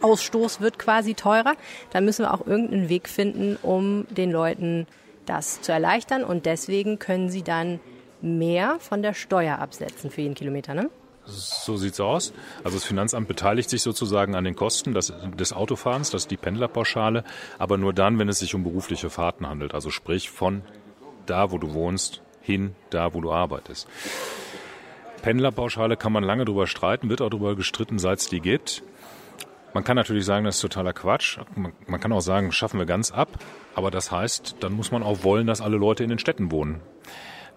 Ausstoß 0.00 0.60
wird 0.60 0.78
quasi 0.78 1.14
teurer, 1.14 1.54
dann 1.90 2.04
müssen 2.04 2.24
wir 2.24 2.34
auch 2.34 2.46
irgendeinen 2.46 2.88
Weg 2.88 3.08
finden, 3.08 3.56
um 3.62 4.06
den 4.10 4.30
Leuten 4.30 4.86
das 5.26 5.62
zu 5.62 5.72
erleichtern 5.72 6.22
und 6.22 6.44
deswegen 6.44 6.98
können 6.98 7.30
sie 7.30 7.42
dann 7.42 7.80
mehr 8.20 8.76
von 8.80 9.02
der 9.02 9.14
Steuer 9.14 9.58
absetzen 9.58 10.10
für 10.10 10.20
jeden 10.20 10.34
Kilometer, 10.34 10.74
ne? 10.74 10.90
So 11.26 11.78
sieht's 11.78 12.00
aus. 12.00 12.34
Also 12.64 12.76
das 12.76 12.84
Finanzamt 12.84 13.28
beteiligt 13.28 13.70
sich 13.70 13.80
sozusagen 13.80 14.34
an 14.34 14.44
den 14.44 14.54
Kosten 14.54 14.92
des, 14.92 15.10
des, 15.38 15.54
Autofahrens, 15.54 16.10
das 16.10 16.24
ist 16.24 16.30
die 16.30 16.36
Pendlerpauschale, 16.36 17.24
aber 17.58 17.78
nur 17.78 17.94
dann, 17.94 18.18
wenn 18.18 18.28
es 18.28 18.40
sich 18.40 18.54
um 18.54 18.62
berufliche 18.62 19.08
Fahrten 19.08 19.48
handelt, 19.48 19.72
also 19.72 19.88
sprich 19.88 20.28
von 20.28 20.60
da, 21.26 21.50
wo 21.50 21.58
du 21.58 21.74
wohnst, 21.74 22.22
hin, 22.40 22.74
da, 22.90 23.14
wo 23.14 23.20
du 23.20 23.32
arbeitest. 23.32 23.88
Pendlerpauschale 25.22 25.96
kann 25.96 26.12
man 26.12 26.22
lange 26.22 26.44
drüber 26.44 26.66
streiten, 26.66 27.08
wird 27.08 27.22
auch 27.22 27.30
drüber 27.30 27.56
gestritten, 27.56 27.98
seit 27.98 28.18
es 28.18 28.28
die 28.28 28.40
gibt. 28.40 28.82
Man 29.72 29.82
kann 29.82 29.96
natürlich 29.96 30.24
sagen, 30.24 30.44
das 30.44 30.56
ist 30.56 30.60
totaler 30.60 30.92
Quatsch. 30.92 31.38
Man, 31.56 31.72
man, 31.86 31.98
kann 31.98 32.12
auch 32.12 32.20
sagen, 32.20 32.52
schaffen 32.52 32.78
wir 32.78 32.86
ganz 32.86 33.10
ab. 33.10 33.28
Aber 33.74 33.90
das 33.90 34.12
heißt, 34.12 34.56
dann 34.60 34.74
muss 34.74 34.92
man 34.92 35.02
auch 35.02 35.24
wollen, 35.24 35.46
dass 35.46 35.60
alle 35.60 35.78
Leute 35.78 36.04
in 36.04 36.10
den 36.10 36.18
Städten 36.18 36.52
wohnen. 36.52 36.80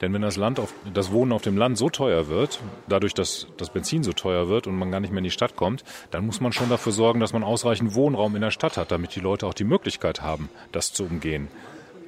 Denn 0.01 0.13
wenn 0.13 0.21
das 0.21 0.37
Land 0.37 0.59
auf, 0.59 0.73
das 0.93 1.11
Wohnen 1.11 1.31
auf 1.31 1.41
dem 1.41 1.57
Land 1.57 1.77
so 1.77 1.89
teuer 1.89 2.27
wird, 2.27 2.59
dadurch, 2.87 3.13
dass 3.13 3.47
das 3.57 3.69
Benzin 3.69 4.03
so 4.03 4.13
teuer 4.13 4.47
wird 4.47 4.65
und 4.65 4.77
man 4.77 4.91
gar 4.91 4.99
nicht 4.99 5.11
mehr 5.11 5.19
in 5.19 5.25
die 5.25 5.31
Stadt 5.31 5.55
kommt, 5.55 5.83
dann 6.11 6.25
muss 6.25 6.39
man 6.39 6.53
schon 6.53 6.69
dafür 6.69 6.91
sorgen, 6.91 7.19
dass 7.19 7.33
man 7.33 7.43
ausreichend 7.43 7.95
Wohnraum 7.95 8.35
in 8.35 8.41
der 8.41 8.51
Stadt 8.51 8.77
hat, 8.77 8.91
damit 8.91 9.15
die 9.15 9.19
Leute 9.19 9.45
auch 9.45 9.53
die 9.53 9.63
Möglichkeit 9.63 10.21
haben, 10.21 10.49
das 10.71 10.93
zu 10.93 11.03
umgehen. 11.03 11.49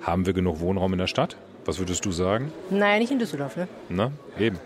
Haben 0.01 0.25
wir 0.25 0.33
genug 0.33 0.59
Wohnraum 0.59 0.93
in 0.93 0.99
der 0.99 1.07
Stadt? 1.07 1.35
Was 1.69 1.77
würdest 1.77 2.03
du 2.03 2.11
sagen? 2.11 2.51
Naja, 2.71 2.97
nicht 2.97 3.11
in 3.11 3.19
Düsseldorf, 3.19 3.55
ne? 3.55 3.67
Na, 3.89 4.11
eben. 4.39 4.57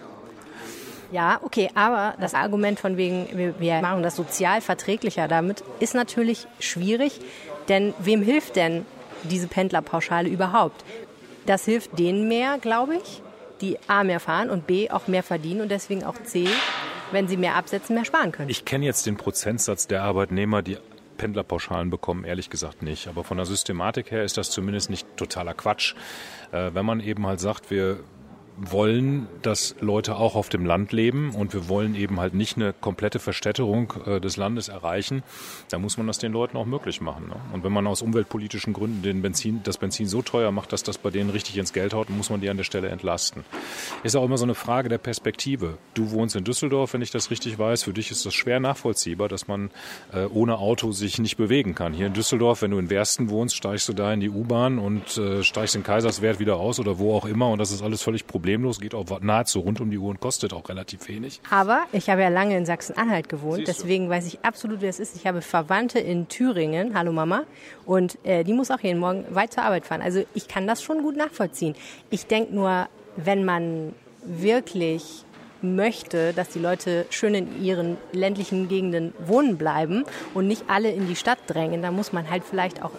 Ja, 1.12 1.38
okay, 1.43 1.69
aber 1.75 2.13
das 2.17 2.33
Argument 2.33 2.79
von 2.79 2.95
wegen, 2.95 3.27
wir, 3.60 3.81
machen 3.81 4.03
das 4.03 4.15
sozial 4.15 4.62
verträglicher 4.62 5.27
damit, 5.27 5.65
ist 5.81 5.95
natürlich 5.95 6.48
schwierig, 6.62 7.19
denn 7.67 7.93
wem 8.00 8.22
hilft 8.22 8.55
denn 8.55 8.86
diese 9.24 9.48
Pendlerpauschale 9.48 10.29
überhaupt? 10.29 10.86
Das 11.45 11.65
hilft 11.65 12.00
denen 12.00 12.29
mehr, 12.29 12.57
glaube 12.57 12.95
ich, 12.95 13.22
die 13.60 13.77
A 13.89 14.05
mehr 14.05 14.22
fahren 14.22 14.50
und 14.50 14.65
B 14.65 14.89
auch 14.89 15.07
mehr 15.07 15.24
verdienen 15.24 15.60
und 15.60 15.72
deswegen 15.72 16.05
auch 16.05 16.15
C, 16.24 16.48
wenn 17.12 17.27
sie 17.27 17.36
mehr 17.36 17.55
absetzen, 17.55 17.95
mehr 17.95 18.05
sparen 18.05 18.31
können. 18.31 18.50
Ich 18.50 18.63
kenne 18.63 18.86
jetzt 18.86 19.05
den 19.07 19.17
Prozentsatz 19.17 19.88
der 19.88 20.03
Arbeitnehmer, 20.03 20.62
die 20.62 20.77
Pendlerpauschalen 21.24 21.89
bekommen, 21.89 22.25
ehrlich 22.25 22.50
gesagt 22.50 22.82
nicht. 22.82 23.08
Aber 23.08 23.24
von 23.24 23.38
der 23.38 23.46
Systematik 23.46 24.12
her 24.12 24.25
ist 24.25 24.38
das 24.38 24.51
zumindest 24.51 24.89
nicht 24.89 25.08
totaler 25.15 25.53
Quatsch. 25.53 25.96
Äh, 26.51 26.72
wenn 26.74 26.86
man 26.86 27.00
eben 27.00 27.25
halt 27.25 27.39
sagt, 27.39 27.72
wir 27.72 28.01
wollen, 28.57 29.27
dass 29.41 29.75
Leute 29.79 30.15
auch 30.15 30.36
auf 30.36 30.50
dem 30.50 30.65
Land 30.65 30.91
leben 30.91 31.33
und 31.33 31.53
wir 31.53 31.67
wollen 31.67 31.95
eben 31.95 32.19
halt 32.19 32.33
nicht 32.33 32.55
eine 32.55 32.74
komplette 32.74 33.19
Verstädterung 33.19 33.93
äh, 34.05 34.22
des 34.22 34.38
Landes 34.38 34.67
erreichen, 34.67 35.24
dann 35.69 35.81
muss 35.81 35.98
man 35.98 36.07
das 36.07 36.19
den 36.19 36.31
Leuten 36.31 36.55
auch 36.57 36.65
möglich 36.65 37.01
machen. 37.01 37.27
Ne? 37.29 37.36
Und 37.51 37.63
wenn 37.63 37.72
man 37.72 37.88
aus 37.88 38.01
umweltpolitischen 38.01 38.74
Gründen 38.74 39.01
den 39.01 39.22
Benzin, 39.22 39.62
das 39.63 39.77
Benzin 39.77 40.07
so 40.07 40.22
teuer 40.22 40.51
macht, 40.51 40.72
dass 40.72 40.83
das 40.83 40.98
bei 40.98 41.10
denen 41.10 41.31
richtig 41.31 41.57
ins 41.57 41.74
Geld 41.74 41.93
haut, 41.93 42.10
muss 42.10 42.29
man 42.29 42.41
die 42.41 42.50
an 42.50 42.57
der 42.57 42.63
Stelle 42.63 42.89
entlasten. 42.89 43.43
Ist 44.03 44.15
auch 44.15 44.24
immer 44.24 44.38
so 44.38 44.45
eine 44.45 44.55
Frage 44.55 44.88
der 44.88 45.00
Perspektive. 45.00 45.77
Du 45.95 46.12
wohnst 46.12 46.36
in 46.36 46.43
Düsseldorf, 46.43 46.93
wenn 46.93 47.01
ich 47.01 47.12
das 47.12 47.31
richtig 47.31 47.57
weiß. 47.57 47.83
Für 47.83 47.93
dich 47.93 48.12
ist 48.12 48.25
das 48.25 48.36
schwer 48.36 48.60
nachvollziehbar, 48.60 49.29
dass 49.29 49.48
man 49.48 49.72
äh, 50.13 50.25
ohne 50.25 50.60
Auto 50.60 50.91
sich 50.91 51.17
nicht 51.17 51.38
bewegen 51.38 51.74
kann. 51.74 51.93
Hier 51.93 52.07
in 52.07 52.13
Düsseldorf, 52.13 52.62
wenn 52.62 52.72
du 52.72 52.77
in 52.77 52.89
Wersten 52.89 53.29
wohnst, 53.29 53.55
steigst 53.55 53.89
du 53.89 53.93
da 53.93 54.13
in 54.13 54.19
die 54.19 54.29
U-Bahn 54.29 54.77
und 54.77 55.17
äh, 55.17 55.43
steigst 55.43 55.75
in 55.75 55.83
Kaiserswerth 55.83 56.39
wieder 56.39 56.57
aus 56.57 56.79
oder 56.79 57.00
wo 57.00 57.15
auch 57.15 57.25
immer 57.25 57.50
und 57.50 57.57
das 57.57 57.72
ist 57.72 57.81
alles 57.81 58.03
völlig 58.03 58.27
problematisch 58.27 58.42
problemlos, 58.43 58.81
geht 58.81 58.93
auch 58.93 59.05
nahezu 59.21 59.62
rund 59.62 59.79
um 59.79 59.89
die 59.89 59.97
Uhr 59.97 60.09
und 60.09 60.19
kostet 60.19 60.51
auch 60.51 60.67
relativ 60.67 61.07
wenig. 61.07 61.39
Aber 61.50 61.85
ich 61.93 62.09
habe 62.09 62.23
ja 62.23 62.27
lange 62.27 62.57
in 62.57 62.65
Sachsen-Anhalt 62.65 63.29
gewohnt, 63.29 63.69
deswegen 63.69 64.09
weiß 64.09 64.27
ich 64.27 64.43
absolut, 64.43 64.81
wer 64.81 64.89
es 64.89 65.00
ist. 65.00 65.15
Ich 65.15 65.25
habe 65.25 65.41
Verwandte 65.41 66.00
in 66.00 66.27
Thüringen, 66.27 66.93
hallo 66.93 67.13
Mama, 67.13 67.43
und 67.85 68.17
äh, 68.25 68.43
die 68.43 68.51
muss 68.51 68.69
auch 68.69 68.81
jeden 68.81 69.00
Morgen 69.00 69.23
weit 69.29 69.53
zur 69.53 69.63
Arbeit 69.63 69.85
fahren. 69.85 70.01
Also 70.01 70.25
ich 70.33 70.50
kann 70.50 70.67
das 70.67 70.83
schon 70.83 71.03
gut 71.03 71.15
nachvollziehen. 71.15 71.73
Ich 72.09 72.27
denke 72.27 72.53
nur, 72.53 72.89
wenn 73.15 73.45
man 73.45 73.93
wirklich 74.25 75.23
möchte, 75.62 76.33
dass 76.33 76.50
die 76.50 76.59
Leute 76.59 77.05
schön 77.12 77.35
in 77.35 77.63
ihren 77.63 77.95
ländlichen 78.12 78.67
Gegenden 78.67 79.13
wohnen 79.25 79.57
bleiben 79.57 80.03
und 80.33 80.47
nicht 80.47 80.65
alle 80.67 80.91
in 80.91 81.07
die 81.07 81.15
Stadt 81.15 81.39
drängen, 81.47 81.81
dann 81.81 81.95
muss 81.95 82.12
man 82.12 82.29
halt 82.29 82.43
vielleicht 82.43 82.83
auch 82.83 82.91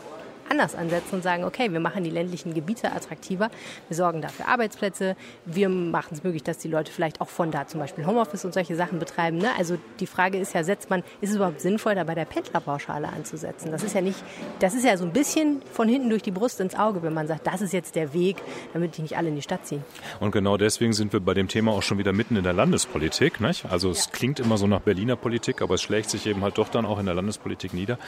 anders 0.48 0.74
ansetzen 0.74 1.16
und 1.16 1.22
sagen, 1.22 1.44
okay, 1.44 1.72
wir 1.72 1.80
machen 1.80 2.04
die 2.04 2.10
ländlichen 2.10 2.54
Gebiete 2.54 2.92
attraktiver, 2.92 3.50
wir 3.88 3.96
sorgen 3.96 4.22
dafür 4.22 4.48
Arbeitsplätze, 4.48 5.16
wir 5.44 5.68
machen 5.68 6.10
es 6.12 6.24
möglich, 6.24 6.42
dass 6.42 6.58
die 6.58 6.68
Leute 6.68 6.92
vielleicht 6.92 7.20
auch 7.20 7.28
von 7.28 7.50
da 7.50 7.66
zum 7.66 7.80
Beispiel 7.80 8.06
Homeoffice 8.06 8.44
und 8.44 8.54
solche 8.54 8.76
Sachen 8.76 8.98
betreiben. 8.98 9.38
Ne? 9.38 9.48
Also 9.58 9.76
die 10.00 10.06
Frage 10.06 10.38
ist 10.38 10.54
ja, 10.54 10.64
setzt 10.64 10.90
man, 10.90 11.02
ist 11.20 11.30
es 11.30 11.36
überhaupt 11.36 11.60
sinnvoll, 11.60 11.94
da 11.94 12.04
bei 12.04 12.14
der 12.14 12.24
Pendlerpauschale 12.24 13.08
anzusetzen? 13.08 13.70
Das 13.70 13.82
ist 13.82 13.94
ja 13.94 14.00
nicht, 14.00 14.22
das 14.60 14.74
ist 14.74 14.84
ja 14.84 14.96
so 14.96 15.04
ein 15.04 15.12
bisschen 15.12 15.62
von 15.72 15.88
hinten 15.88 16.10
durch 16.10 16.22
die 16.22 16.30
Brust 16.30 16.60
ins 16.60 16.74
Auge, 16.74 17.02
wenn 17.02 17.14
man 17.14 17.26
sagt, 17.26 17.46
das 17.46 17.60
ist 17.60 17.72
jetzt 17.72 17.94
der 17.94 18.12
Weg, 18.14 18.36
damit 18.72 18.96
die 18.96 19.02
nicht 19.02 19.16
alle 19.16 19.28
in 19.28 19.36
die 19.36 19.42
Stadt 19.42 19.66
ziehen. 19.66 19.84
Und 20.20 20.30
genau 20.30 20.56
deswegen 20.56 20.92
sind 20.92 21.12
wir 21.12 21.20
bei 21.20 21.34
dem 21.34 21.48
Thema 21.48 21.72
auch 21.72 21.82
schon 21.82 21.98
wieder 21.98 22.12
mitten 22.12 22.36
in 22.36 22.44
der 22.44 22.52
Landespolitik. 22.52 23.40
Nicht? 23.40 23.66
Also 23.66 23.90
es 23.90 24.06
ja. 24.06 24.12
klingt 24.12 24.40
immer 24.40 24.58
so 24.58 24.66
nach 24.66 24.80
Berliner 24.80 25.16
Politik, 25.16 25.62
aber 25.62 25.74
es 25.74 25.82
schlägt 25.82 26.10
sich 26.10 26.26
eben 26.26 26.42
halt 26.42 26.58
doch 26.58 26.68
dann 26.68 26.86
auch 26.86 26.98
in 26.98 27.06
der 27.06 27.14
Landespolitik 27.14 27.74
nieder. 27.74 27.98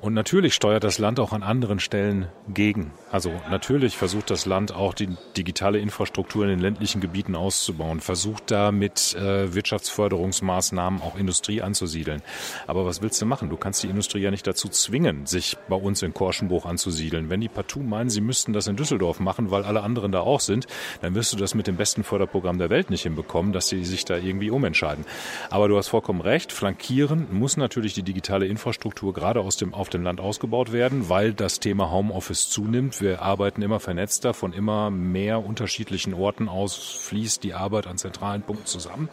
Und 0.00 0.14
natürlich 0.14 0.54
steuert 0.54 0.84
das 0.84 0.98
Land 0.98 1.18
auch 1.18 1.32
an 1.32 1.42
anderen 1.42 1.80
Stellen 1.80 2.28
gegen. 2.46 2.92
Also 3.10 3.32
natürlich 3.50 3.96
versucht 3.96 4.30
das 4.30 4.46
Land 4.46 4.72
auch 4.72 4.94
die 4.94 5.08
digitale 5.36 5.80
Infrastruktur 5.80 6.44
in 6.44 6.50
den 6.50 6.60
ländlichen 6.60 7.00
Gebieten 7.00 7.34
auszubauen, 7.34 8.00
versucht 8.00 8.52
da 8.52 8.70
mit 8.70 9.16
äh, 9.16 9.52
Wirtschaftsförderungsmaßnahmen 9.54 11.02
auch 11.02 11.18
Industrie 11.18 11.62
anzusiedeln. 11.62 12.22
Aber 12.68 12.86
was 12.86 13.02
willst 13.02 13.20
du 13.20 13.26
machen? 13.26 13.50
Du 13.50 13.56
kannst 13.56 13.82
die 13.82 13.88
Industrie 13.88 14.20
ja 14.20 14.30
nicht 14.30 14.46
dazu 14.46 14.68
zwingen, 14.68 15.26
sich 15.26 15.56
bei 15.68 15.74
uns 15.74 16.02
in 16.02 16.14
Korschenbruch 16.14 16.64
anzusiedeln. 16.64 17.28
Wenn 17.28 17.40
die 17.40 17.48
partout 17.48 17.82
meinen, 17.82 18.08
sie 18.08 18.20
müssten 18.20 18.52
das 18.52 18.68
in 18.68 18.76
Düsseldorf 18.76 19.18
machen, 19.18 19.50
weil 19.50 19.64
alle 19.64 19.82
anderen 19.82 20.12
da 20.12 20.20
auch 20.20 20.40
sind, 20.40 20.68
dann 21.00 21.16
wirst 21.16 21.32
du 21.32 21.36
das 21.36 21.56
mit 21.56 21.66
dem 21.66 21.74
besten 21.76 22.04
Förderprogramm 22.04 22.58
der 22.58 22.70
Welt 22.70 22.90
nicht 22.90 23.02
hinbekommen, 23.02 23.52
dass 23.52 23.68
sie 23.68 23.84
sich 23.84 24.04
da 24.04 24.16
irgendwie 24.16 24.50
umentscheiden. 24.50 25.04
Aber 25.50 25.66
du 25.66 25.76
hast 25.76 25.88
vollkommen 25.88 26.20
recht, 26.20 26.52
flankieren 26.52 27.26
muss 27.32 27.56
natürlich 27.56 27.94
die 27.94 28.04
digitale 28.04 28.46
Infrastruktur 28.46 29.12
gerade 29.12 29.40
aus 29.40 29.56
dem 29.56 29.74
auf 29.74 29.87
auf 29.88 29.90
dem 29.90 30.02
Land 30.02 30.20
ausgebaut 30.20 30.70
werden, 30.70 31.08
weil 31.08 31.32
das 31.32 31.60
Thema 31.60 31.90
Homeoffice 31.90 32.50
zunimmt. 32.50 33.00
Wir 33.00 33.22
arbeiten 33.22 33.62
immer 33.62 33.80
vernetzter, 33.80 34.34
von 34.34 34.52
immer 34.52 34.90
mehr 34.90 35.42
unterschiedlichen 35.42 36.12
Orten 36.12 36.46
aus 36.46 36.76
fließt 36.76 37.42
die 37.42 37.54
Arbeit 37.54 37.86
an 37.86 37.96
zentralen 37.96 38.42
Punkten 38.42 38.66
zusammen. 38.66 39.08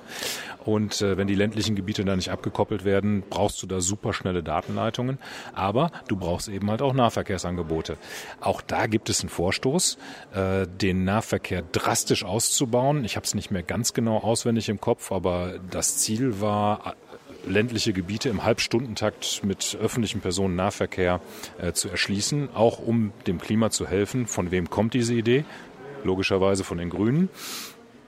Und 0.66 1.02
äh, 1.02 1.16
wenn 1.16 1.28
die 1.28 1.36
ländlichen 1.36 1.78
Gebiete 1.78 2.04
da 2.04 2.16
nicht 2.18 2.30
abgekoppelt 2.30 2.84
werden, 2.84 3.24
brauchst 3.30 3.64
du 3.64 3.68
da 3.68 3.80
superschnelle 3.80 4.44
Datenleitungen. 4.44 5.18
Aber 5.54 5.92
du 6.10 6.18
brauchst 6.18 6.50
eben 6.50 6.70
halt 6.70 6.82
auch 6.82 6.94
Nahverkehrsangebote. 6.94 7.96
Auch 8.42 8.62
da 8.62 8.88
gibt 8.88 9.10
es 9.10 9.22
einen 9.22 9.30
Vorstoß, 9.30 9.98
äh, 10.34 10.68
den 10.68 11.06
Nahverkehr 11.06 11.64
drastisch 11.72 12.26
auszubauen. 12.26 13.06
Ich 13.06 13.16
habe 13.16 13.26
es 13.26 13.34
nicht 13.34 13.50
mehr 13.50 13.64
ganz 13.64 13.94
genau 13.94 14.18
auswendig 14.18 14.68
im 14.68 14.82
Kopf, 14.82 15.14
aber 15.14 15.54
das 15.72 16.00
Ziel 16.00 16.42
war 16.42 16.96
ländliche 17.48 17.94
Gebiete 17.94 18.30
im 18.30 18.44
Halbstundentakt 18.44 19.42
mit 19.44 19.78
öffentlichem 19.82 20.22
Personennahverkehr 20.22 21.22
äh, 21.60 21.74
zu 21.74 21.90
erschließen, 21.90 22.50
auch 22.54 22.80
um 22.80 23.14
dem 23.28 23.40
Klima 23.40 23.70
zu 23.70 23.88
helfen. 23.88 24.28
Von 24.28 24.52
wem 24.52 24.70
kommt 24.70 24.94
diese 24.94 25.14
Idee? 25.14 25.46
Logischerweise 26.04 26.64
von 26.64 26.78
den 26.78 26.90
Grünen. 26.90 27.30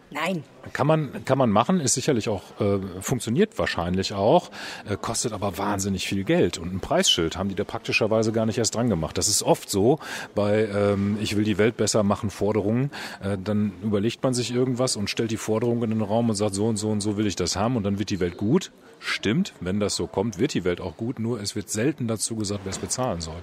Nein. 0.10 0.44
Kann 0.72 0.88
man, 0.88 1.26
kann 1.26 1.38
man 1.38 1.50
machen, 1.50 1.82
ist 1.82 1.96
sicherlich 1.96 2.30
auch, 2.30 2.44
äh, 2.62 2.80
funktioniert 3.02 3.58
wahrscheinlich 3.60 4.14
auch, 4.14 4.52
äh, 4.90 4.96
kostet 4.96 5.34
aber 5.34 5.58
wahnsinnig 5.58 6.08
viel 6.08 6.24
Geld. 6.24 6.58
Und 6.58 6.74
ein 6.74 6.80
Preisschild 6.80 7.38
haben 7.38 7.50
die 7.50 7.56
da 7.56 7.66
praktischerweise 7.66 8.32
gar 8.32 8.46
nicht 8.46 8.58
erst 8.58 8.76
dran 8.76 8.90
gemacht. 8.90 9.18
Das 9.18 9.28
ist 9.28 9.44
oft 9.44 9.70
so 9.70 10.00
bei 10.34 10.66
ähm, 10.74 11.18
Ich 11.22 11.36
will 11.36 11.44
die 11.44 11.58
Welt 11.58 11.76
besser 11.76 12.04
machen 12.04 12.30
Forderungen. 12.30 12.92
Äh, 13.22 13.38
dann 13.44 13.74
überlegt 13.84 14.24
man 14.24 14.34
sich 14.34 14.54
irgendwas 14.54 14.96
und 14.96 15.10
stellt 15.10 15.32
die 15.32 15.38
Forderung 15.38 15.84
in 15.84 15.90
den 15.90 16.02
Raum 16.02 16.30
und 16.30 16.36
sagt, 16.36 16.56
so 16.56 16.68
und 16.68 16.78
so 16.78 16.90
und 16.90 17.02
so 17.02 17.18
will 17.18 17.28
ich 17.28 17.36
das 17.36 17.58
haben 17.58 17.76
und 17.76 17.84
dann 17.84 18.00
wird 18.00 18.10
die 18.10 18.22
Welt 18.22 18.38
gut. 18.38 18.72
Stimmt, 19.00 19.54
wenn 19.60 19.80
das 19.80 19.96
so 19.96 20.08
kommt, 20.08 20.40
wird 20.40 20.54
die 20.54 20.64
Welt 20.64 20.82
auch 20.82 20.98
gut, 20.98 21.20
nur 21.20 21.42
es 21.42 21.56
wird 21.56 21.70
selten 21.70 22.08
dazu 22.08 22.36
gesagt, 22.36 22.62
wer 22.64 22.72
es 22.72 22.80
bezahlen 22.80 23.22
soll. 23.22 23.42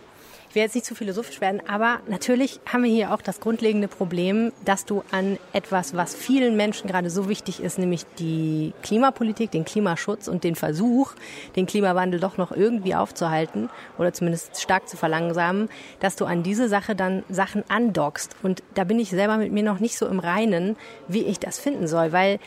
Ich 0.54 0.56
will 0.56 0.62
jetzt 0.62 0.76
nicht 0.76 0.86
zu 0.86 0.94
philosophisch 0.94 1.40
werden, 1.40 1.60
aber 1.66 1.98
natürlich 2.06 2.60
haben 2.64 2.84
wir 2.84 2.90
hier 2.92 3.12
auch 3.12 3.20
das 3.20 3.40
grundlegende 3.40 3.88
Problem, 3.88 4.52
dass 4.64 4.84
du 4.84 5.02
an 5.10 5.36
etwas, 5.52 5.96
was 5.96 6.14
vielen 6.14 6.56
Menschen 6.56 6.86
gerade 6.86 7.10
so 7.10 7.28
wichtig 7.28 7.58
ist, 7.58 7.76
nämlich 7.76 8.06
die 8.20 8.72
Klimapolitik, 8.84 9.50
den 9.50 9.64
Klimaschutz 9.64 10.28
und 10.28 10.44
den 10.44 10.54
Versuch, 10.54 11.14
den 11.56 11.66
Klimawandel 11.66 12.20
doch 12.20 12.36
noch 12.36 12.52
irgendwie 12.52 12.94
aufzuhalten 12.94 13.68
oder 13.98 14.12
zumindest 14.12 14.62
stark 14.62 14.88
zu 14.88 14.96
verlangsamen, 14.96 15.68
dass 15.98 16.14
du 16.14 16.24
an 16.24 16.44
diese 16.44 16.68
Sache 16.68 16.94
dann 16.94 17.24
Sachen 17.28 17.64
andockst. 17.68 18.36
Und 18.44 18.62
da 18.74 18.84
bin 18.84 19.00
ich 19.00 19.10
selber 19.10 19.38
mit 19.38 19.50
mir 19.50 19.64
noch 19.64 19.80
nicht 19.80 19.98
so 19.98 20.06
im 20.06 20.20
Reinen, 20.20 20.76
wie 21.08 21.24
ich 21.24 21.40
das 21.40 21.58
finden 21.58 21.88
soll, 21.88 22.12
weil 22.12 22.38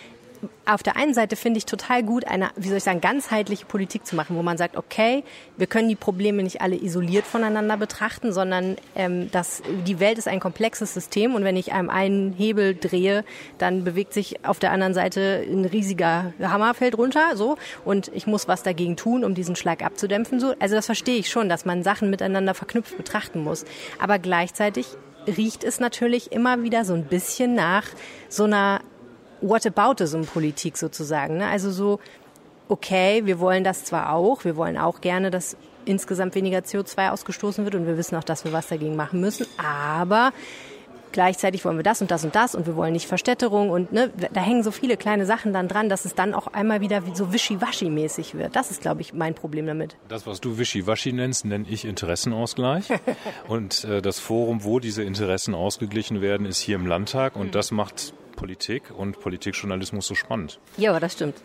auf 0.65 0.83
der 0.83 0.97
einen 0.97 1.13
Seite 1.13 1.35
finde 1.35 1.57
ich 1.59 1.65
total 1.65 2.03
gut, 2.03 2.25
eine, 2.27 2.49
wie 2.55 2.67
soll 2.67 2.77
ich 2.77 2.83
sagen, 2.83 3.01
ganzheitliche 3.01 3.65
Politik 3.65 4.05
zu 4.05 4.15
machen, 4.15 4.35
wo 4.35 4.43
man 4.43 4.57
sagt, 4.57 4.75
okay, 4.75 5.23
wir 5.55 5.67
können 5.67 5.87
die 5.89 5.95
Probleme 5.95 6.43
nicht 6.43 6.61
alle 6.61 6.75
isoliert 6.75 7.25
voneinander 7.25 7.77
betrachten, 7.77 8.33
sondern 8.33 8.75
ähm, 8.95 9.31
das, 9.31 9.61
die 9.85 9.99
Welt 9.99 10.17
ist 10.17 10.27
ein 10.27 10.39
komplexes 10.39 10.93
System 10.93 11.35
und 11.35 11.43
wenn 11.43 11.55
ich 11.55 11.73
einem 11.73 11.89
einen 11.89 12.33
Hebel 12.33 12.75
drehe, 12.75 13.23
dann 13.57 13.83
bewegt 13.83 14.13
sich 14.13 14.45
auf 14.45 14.59
der 14.59 14.71
anderen 14.71 14.93
Seite 14.93 15.45
ein 15.49 15.65
riesiger 15.65 16.33
Hammerfeld 16.41 16.97
runter, 16.97 17.35
so, 17.35 17.57
und 17.85 18.09
ich 18.13 18.27
muss 18.27 18.47
was 18.47 18.63
dagegen 18.63 18.97
tun, 18.97 19.23
um 19.23 19.35
diesen 19.35 19.55
Schlag 19.55 19.83
abzudämpfen, 19.83 20.39
so. 20.39 20.53
Also 20.59 20.75
das 20.75 20.85
verstehe 20.85 21.17
ich 21.17 21.29
schon, 21.29 21.49
dass 21.49 21.65
man 21.65 21.83
Sachen 21.83 22.09
miteinander 22.09 22.53
verknüpft 22.53 22.97
betrachten 22.97 23.43
muss. 23.43 23.65
Aber 23.99 24.19
gleichzeitig 24.19 24.87
riecht 25.27 25.63
es 25.63 25.79
natürlich 25.79 26.31
immer 26.31 26.63
wieder 26.63 26.85
so 26.85 26.93
ein 26.93 27.05
bisschen 27.05 27.53
nach 27.53 27.85
so 28.29 28.45
einer 28.45 28.81
Whataboutism-Politik 29.41 30.77
sozusagen. 30.77 31.37
Ne? 31.37 31.47
Also 31.47 31.71
so, 31.71 31.99
okay, 32.69 33.25
wir 33.25 33.39
wollen 33.39 33.63
das 33.63 33.83
zwar 33.83 34.11
auch, 34.13 34.43
wir 34.45 34.55
wollen 34.55 34.77
auch 34.77 35.01
gerne, 35.01 35.31
dass 35.31 35.57
insgesamt 35.85 36.35
weniger 36.35 36.59
CO2 36.59 37.11
ausgestoßen 37.11 37.63
wird 37.63 37.75
und 37.75 37.87
wir 37.87 37.97
wissen 37.97 38.15
auch, 38.15 38.23
dass 38.23 38.43
wir 38.43 38.53
was 38.53 38.67
dagegen 38.67 38.95
machen 38.95 39.21
müssen, 39.21 39.45
aber 39.57 40.33
gleichzeitig 41.11 41.63
wollen 41.65 41.77
wir 41.77 41.83
das 41.83 42.01
und 42.01 42.11
das 42.11 42.23
und 42.23 42.35
das 42.35 42.55
und 42.55 42.67
wir 42.67 42.75
wollen 42.75 42.93
nicht 42.93 43.07
Verstädterung 43.07 43.69
und 43.69 43.91
ne, 43.91 44.11
da 44.33 44.41
hängen 44.41 44.63
so 44.63 44.71
viele 44.71 44.97
kleine 44.97 45.25
Sachen 45.25 45.53
dann 45.53 45.67
dran, 45.67 45.89
dass 45.89 46.05
es 46.05 46.13
dann 46.13 46.33
auch 46.33 46.47
einmal 46.47 46.81
wieder 46.81 47.01
so 47.13 47.31
wischiwaschi-mäßig 47.31 48.35
wird. 48.35 48.55
Das 48.55 48.71
ist, 48.71 48.81
glaube 48.81 49.01
ich, 49.01 49.13
mein 49.13 49.33
Problem 49.33 49.65
damit. 49.65 49.95
Das, 50.09 50.27
was 50.27 50.41
du 50.41 50.57
wischiwaschi 50.57 51.13
nennst, 51.13 51.45
nenne 51.45 51.65
ich 51.69 51.85
Interessenausgleich. 51.85 52.89
und 53.47 53.85
äh, 53.85 54.01
das 54.01 54.19
Forum, 54.19 54.63
wo 54.63 54.79
diese 54.79 55.03
Interessen 55.03 55.55
ausgeglichen 55.55 56.21
werden, 56.21 56.45
ist 56.45 56.59
hier 56.59 56.75
im 56.75 56.85
Landtag 56.85 57.35
und 57.35 57.47
mhm. 57.47 57.51
das 57.51 57.71
macht 57.71 58.13
Politik 58.37 58.83
und 58.95 59.19
Politikjournalismus 59.19 60.07
so 60.07 60.15
spannend. 60.15 60.61
Ja, 60.77 60.97
das 60.97 61.13
stimmt. 61.13 61.35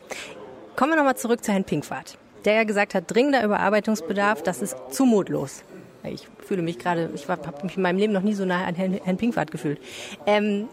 Kommen 0.77 0.93
wir 0.93 0.97
nochmal 0.97 1.17
zurück 1.17 1.43
zu 1.43 1.51
Herrn 1.51 1.65
Pinkwart, 1.65 2.17
der 2.45 2.55
ja 2.55 2.65
gesagt 2.65 2.95
hat, 2.95 3.13
dringender 3.13 3.43
Überarbeitungsbedarf, 3.43 4.45
das 4.45 4.63
ist 4.63 4.77
zumutlos. 4.91 5.65
Ich 6.05 6.29
fühle 6.39 6.63
mich 6.63 6.79
gerade, 6.79 7.11
ich 7.15 7.29
habe 7.29 7.65
mich 7.65 7.77
in 7.77 7.83
meinem 7.83 7.99
Leben 7.99 8.13
noch 8.13 8.23
nie 8.23 8.35
so 8.35 8.45
nah 8.45 8.65
an 8.65 8.77
Herrn, 8.77 9.01
Herrn 9.03 9.17
Pinkwart 9.17 9.51
gefühlt. 9.51 9.81
Ähm, 10.27 10.69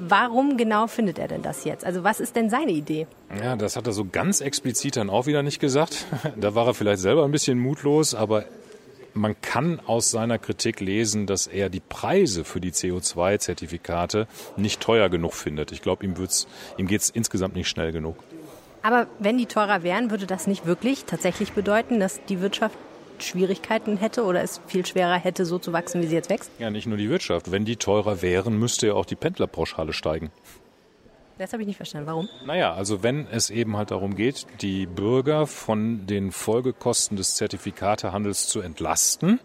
warum 0.00 0.56
genau 0.56 0.86
findet 0.86 1.18
er 1.18 1.28
denn 1.28 1.42
das 1.42 1.64
jetzt? 1.64 1.84
Also 1.84 2.04
was 2.04 2.20
ist 2.20 2.36
denn 2.36 2.50
seine 2.50 2.72
Idee? 2.72 3.06
Ja, 3.42 3.56
das 3.56 3.76
hat 3.76 3.86
er 3.86 3.92
so 3.92 4.04
ganz 4.04 4.40
explizit 4.40 4.96
dann 4.96 5.10
auch 5.10 5.26
wieder 5.26 5.42
nicht 5.42 5.60
gesagt. 5.60 6.06
Da 6.36 6.54
war 6.54 6.66
er 6.66 6.74
vielleicht 6.74 7.00
selber 7.00 7.24
ein 7.24 7.32
bisschen 7.32 7.58
mutlos, 7.58 8.14
aber 8.14 8.44
man 9.14 9.40
kann 9.40 9.80
aus 9.80 10.10
seiner 10.10 10.38
Kritik 10.38 10.80
lesen, 10.80 11.26
dass 11.26 11.46
er 11.46 11.68
die 11.68 11.80
Preise 11.80 12.44
für 12.44 12.60
die 12.60 12.72
CO2-Zertifikate 12.72 14.26
nicht 14.56 14.80
teuer 14.80 15.08
genug 15.08 15.34
findet. 15.34 15.72
Ich 15.72 15.82
glaube, 15.82 16.04
ihm, 16.04 16.14
ihm 16.76 16.86
geht 16.86 17.00
es 17.00 17.10
insgesamt 17.10 17.54
nicht 17.54 17.68
schnell 17.68 17.92
genug. 17.92 18.16
Aber 18.82 19.06
wenn 19.18 19.36
die 19.36 19.46
teurer 19.46 19.82
wären, 19.82 20.10
würde 20.10 20.26
das 20.26 20.46
nicht 20.46 20.66
wirklich 20.66 21.04
tatsächlich 21.04 21.52
bedeuten, 21.52 22.00
dass 22.00 22.24
die 22.24 22.40
Wirtschaft 22.40 22.78
Schwierigkeiten 23.22 23.96
hätte 23.96 24.24
oder 24.24 24.42
es 24.42 24.60
viel 24.66 24.86
schwerer 24.86 25.18
hätte, 25.18 25.44
so 25.44 25.58
zu 25.58 25.72
wachsen, 25.72 26.02
wie 26.02 26.06
sie 26.06 26.14
jetzt 26.14 26.30
wächst? 26.30 26.50
Ja, 26.58 26.70
nicht 26.70 26.86
nur 26.86 26.96
die 26.96 27.10
Wirtschaft. 27.10 27.50
Wenn 27.50 27.64
die 27.64 27.76
teurer 27.76 28.22
wären, 28.22 28.58
müsste 28.58 28.88
ja 28.88 28.94
auch 28.94 29.06
die 29.06 29.16
Pendlerpauschale 29.16 29.92
steigen. 29.92 30.30
Das 31.40 31.54
habe 31.54 31.62
ich 31.62 31.66
nicht 31.66 31.78
verstanden. 31.78 32.06
Warum? 32.06 32.28
Naja, 32.44 32.74
also 32.74 33.02
wenn 33.02 33.26
es 33.26 33.48
eben 33.48 33.74
halt 33.78 33.92
darum 33.92 34.14
geht, 34.14 34.46
die 34.60 34.84
Bürger 34.84 35.46
von 35.46 36.06
den 36.06 36.32
Folgekosten 36.32 37.16
des 37.16 37.34
Zertifikatehandels 37.34 38.46
zu 38.46 38.60
entlasten 38.60 39.40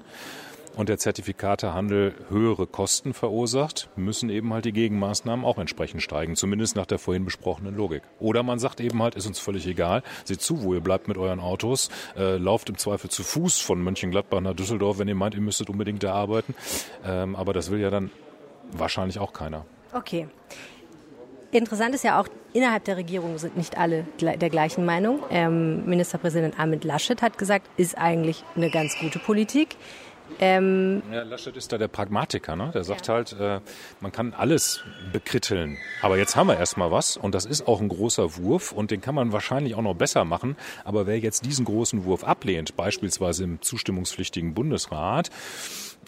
und 0.75 0.90
der 0.90 0.98
Zertifikatehandel 0.98 2.14
höhere 2.28 2.68
Kosten 2.68 3.14
verursacht, 3.14 3.88
müssen 3.96 4.30
eben 4.30 4.54
halt 4.54 4.66
die 4.66 4.74
Gegenmaßnahmen 4.74 5.46
auch 5.46 5.58
entsprechend 5.58 6.02
steigen, 6.02 6.36
zumindest 6.36 6.75
nach 6.75 6.86
der 6.86 7.00
vorhin 7.00 7.24
besprochenen 7.24 7.78
Logik. 7.78 8.04
Oder 8.20 8.44
man 8.44 8.60
sagt 8.60 8.82
eben 8.82 9.02
halt, 9.02 9.16
ist 9.16 9.25
uns 9.25 9.40
völlig 9.40 9.66
egal, 9.66 10.04
seht 10.25 10.42
zu, 10.42 10.64
wo 10.64 10.74
ihr 10.74 10.82
bleibt 10.82 11.08
mit 11.08 11.18
euren 11.18 11.40
Autos, 11.40 11.90
äh, 12.18 12.36
lauft 12.36 12.68
im 12.68 12.78
Zweifel 12.78 13.10
zu 13.10 13.24
Fuß 13.24 13.62
von 13.62 13.82
Mönchengladbach 13.82 14.42
nach 14.42 14.54
Düsseldorf, 14.54 15.00
wenn 15.00 15.08
ihr 15.08 15.16
meint, 15.16 15.34
ihr 15.34 15.40
müsstet 15.40 15.70
unbedingt 15.70 16.04
da 16.04 16.14
arbeiten. 16.14 16.56
Ähm, 17.06 17.38
aber 17.38 17.54
das 17.54 17.72
will 17.72 17.80
ja 17.80 17.90
dann 17.90 18.12
wahrscheinlich 18.74 19.18
auch 19.20 19.32
keiner. 19.32 19.66
Okay. 19.94 20.28
Interessant 21.55 21.95
ist 21.95 22.03
ja 22.03 22.19
auch, 22.19 22.27
innerhalb 22.51 22.83
der 22.83 22.97
Regierung 22.97 23.38
sind 23.38 23.55
nicht 23.55 23.77
alle 23.77 24.05
der 24.19 24.50
gleichen 24.50 24.83
Meinung. 24.83 25.24
Ähm, 25.29 25.85
Ministerpräsident 25.85 26.59
Ahmed 26.59 26.83
Laschet 26.83 27.21
hat 27.21 27.38
gesagt, 27.38 27.67
ist 27.77 27.97
eigentlich 27.97 28.43
eine 28.57 28.69
ganz 28.69 28.97
gute 29.00 29.19
Politik. 29.19 29.77
Ähm, 30.39 31.01
ja, 31.13 31.24
Laschet 31.24 31.55
ist 31.55 31.71
da 31.71 31.77
der 31.77 31.88
Pragmatiker, 31.88 32.57
ne? 32.57 32.71
Der 32.74 32.83
sagt 32.83 33.07
ja. 33.07 33.13
halt, 33.13 33.39
äh, 33.39 33.62
man 34.01 34.12
kann 34.12 34.33
alles 34.33 34.83
bekritteln. 35.13 35.77
Aber 36.01 36.17
jetzt 36.17 36.35
haben 36.35 36.47
wir 36.47 36.57
erstmal 36.57 36.91
was 36.91 37.15
und 37.15 37.33
das 37.33 37.45
ist 37.45 37.69
auch 37.69 37.79
ein 37.79 37.88
großer 37.88 38.35
Wurf 38.35 38.74
und 38.74 38.91
den 38.91 39.00
kann 39.00 39.15
man 39.15 39.31
wahrscheinlich 39.31 39.75
auch 39.75 39.81
noch 39.81 39.95
besser 39.95 40.25
machen. 40.25 40.57
Aber 40.83 41.07
wer 41.07 41.19
jetzt 41.19 41.45
diesen 41.45 41.63
großen 41.63 42.03
Wurf 42.03 42.25
ablehnt, 42.25 42.75
beispielsweise 42.75 43.45
im 43.45 43.62
zustimmungspflichtigen 43.62 44.53
Bundesrat, 44.55 45.29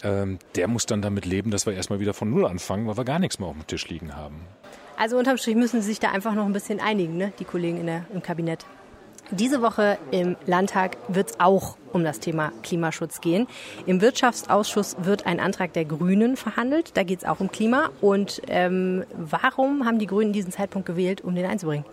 ähm, 0.04 0.40
der 0.56 0.68
muss 0.68 0.88
dann 0.88 1.02
damit 1.02 1.26
leben, 1.26 1.52
dass 1.52 1.66
wir 1.66 1.74
erstmal 1.74 2.02
wieder 2.02 2.14
von 2.14 2.30
Null 2.30 2.46
anfangen, 2.46 2.86
weil 2.88 2.98
wir 2.98 3.06
gar 3.06 3.20
nichts 3.20 3.40
mehr 3.40 3.48
auf 3.48 3.56
dem 3.56 3.66
Tisch 3.66 3.88
liegen 3.88 4.14
haben. 4.16 4.42
Also 4.98 5.18
unterm 5.18 5.38
Strich 5.38 5.56
müssen 5.56 5.82
Sie 5.82 5.90
sich 5.90 6.00
da 6.00 6.12
einfach 6.12 6.34
noch 6.34 6.46
ein 6.46 6.54
bisschen 6.54 6.80
einigen, 6.80 7.18
ne? 7.18 7.32
die 7.40 7.46
Kollegen 7.46 7.80
in 7.80 7.86
der, 7.86 8.06
im 8.12 8.24
Kabinett. 8.24 8.66
Diese 9.30 9.62
Woche 9.62 10.00
im 10.10 10.38
Landtag 10.46 10.98
wird 11.08 11.32
es 11.32 11.40
auch 11.40 11.78
um 11.94 12.04
das 12.04 12.20
Thema 12.20 12.52
Klimaschutz 12.64 13.22
gehen. 13.22 13.46
Im 13.86 14.02
Wirtschaftsausschuss 14.02 14.96
wird 15.02 15.26
ein 15.26 15.40
Antrag 15.40 15.74
der 15.74 15.86
Grünen 15.86 16.38
verhandelt. 16.38 16.92
Da 16.96 17.04
geht 17.04 17.20
es 17.20 17.26
auch 17.26 17.42
um 17.42 17.52
Klima. 17.52 17.90
Und 18.00 18.42
ähm, 18.48 19.04
warum 19.16 19.86
haben 19.86 20.00
die 20.00 20.08
Grünen 20.08 20.34
diesen 20.34 20.52
Zeitpunkt 20.52 20.88
gewählt, 20.88 21.22
um 21.22 21.36
den 21.36 21.46
einzubringen? 21.46 21.86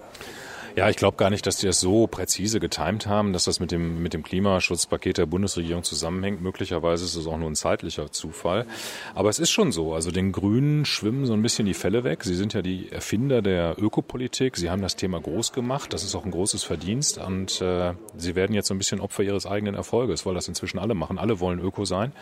Ja, 0.77 0.91
ich 0.91 0.97
glaube 0.97 1.17
gar 1.17 1.31
nicht, 1.31 1.47
dass 1.47 1.59
die 1.59 1.67
das 1.67 1.79
so 1.79 2.09
präzise 2.09 2.59
getimt 2.59 3.07
haben, 3.07 3.33
dass 3.33 3.45
das 3.45 3.61
mit 3.61 3.71
dem, 3.71 4.03
mit 4.03 4.13
dem 4.13 4.25
Klimaschutzpaket 4.25 5.19
der 5.19 5.27
Bundesregierung 5.27 5.85
zusammenhängt. 5.85 6.43
Möglicherweise 6.43 7.05
ist 7.05 7.15
es 7.15 7.29
auch 7.29 7.39
nur 7.39 7.49
ein 7.49 7.55
zeitlicher 7.55 8.11
Zufall. 8.11 8.67
Aber 9.15 9.29
es 9.29 9.39
ist 9.39 9.51
schon 9.51 9.71
so. 9.71 9.95
Also 9.95 10.11
den 10.11 10.33
Grünen 10.33 10.85
schwimmen 10.85 11.27
so 11.27 11.33
ein 11.33 11.43
bisschen 11.43 11.67
die 11.67 11.75
Fälle 11.75 12.03
weg. 12.03 12.25
Sie 12.25 12.35
sind 12.35 12.55
ja 12.55 12.63
die 12.63 12.91
Erfinder 12.91 13.41
der 13.41 13.77
Ökopolitik. 13.79 14.57
Sie 14.57 14.69
haben 14.69 14.83
das 14.83 14.97
Thema 14.97 15.21
groß 15.21 15.53
gemacht. 15.53 15.93
Das 15.93 16.03
ist 16.03 16.17
auch 16.17 16.25
ein 16.25 16.33
großes 16.33 16.65
Verdienst. 16.65 17.19
Und 17.19 17.61
äh, 17.61 17.93
sie 18.17 18.35
werden 18.35 18.53
jetzt 18.53 18.67
so 18.67 18.75
ein 18.75 18.79
bisschen 18.79 18.99
Opfer 18.99 19.23
ihres 19.23 19.47
eigenen 19.47 19.77
Erfolges, 19.77 20.27
weil 20.27 20.35
das 20.35 20.49
inzwischen 20.49 20.81
alle 20.81 20.95
machen. 20.95 21.19
Alle 21.19 21.39
wollen 21.39 21.61
Öko 21.61 21.85
sein. 21.85 22.13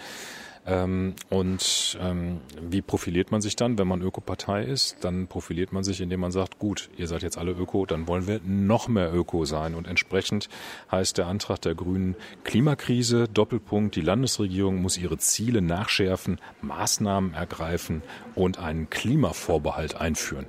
Ähm, 0.64 1.14
und 1.28 1.98
ähm, 2.00 2.40
wie 2.60 2.82
profiliert 2.82 3.32
man 3.32 3.40
sich 3.40 3.56
dann, 3.56 3.78
wenn 3.78 3.88
man 3.88 4.00
Ökopartei 4.00 4.62
ist? 4.62 4.96
Dann 5.00 5.26
profiliert 5.26 5.72
man 5.72 5.82
sich, 5.82 6.00
indem 6.00 6.20
man 6.20 6.30
sagt, 6.30 6.60
gut, 6.60 6.88
ihr 6.96 7.08
seid 7.08 7.22
jetzt 7.22 7.36
alle 7.36 7.50
Öko, 7.50 7.84
dann 7.84 8.06
wollen 8.06 8.28
wir 8.28 8.40
noch 8.44 8.86
mehr 8.86 9.12
Öko 9.12 9.44
sein. 9.44 9.74
Und 9.74 9.88
entsprechend 9.88 10.48
heißt 10.90 11.18
der 11.18 11.26
Antrag 11.26 11.60
der 11.62 11.74
Grünen 11.74 12.14
Klimakrise, 12.44 13.26
Doppelpunkt, 13.26 13.96
die 13.96 14.02
Landesregierung 14.02 14.80
muss 14.80 14.96
ihre 14.96 15.18
Ziele 15.18 15.62
nachschärfen, 15.62 16.40
Maßnahmen 16.60 17.34
ergreifen 17.34 18.02
und 18.36 18.58
einen 18.58 18.88
Klimavorbehalt 18.88 19.96
einführen. 19.96 20.46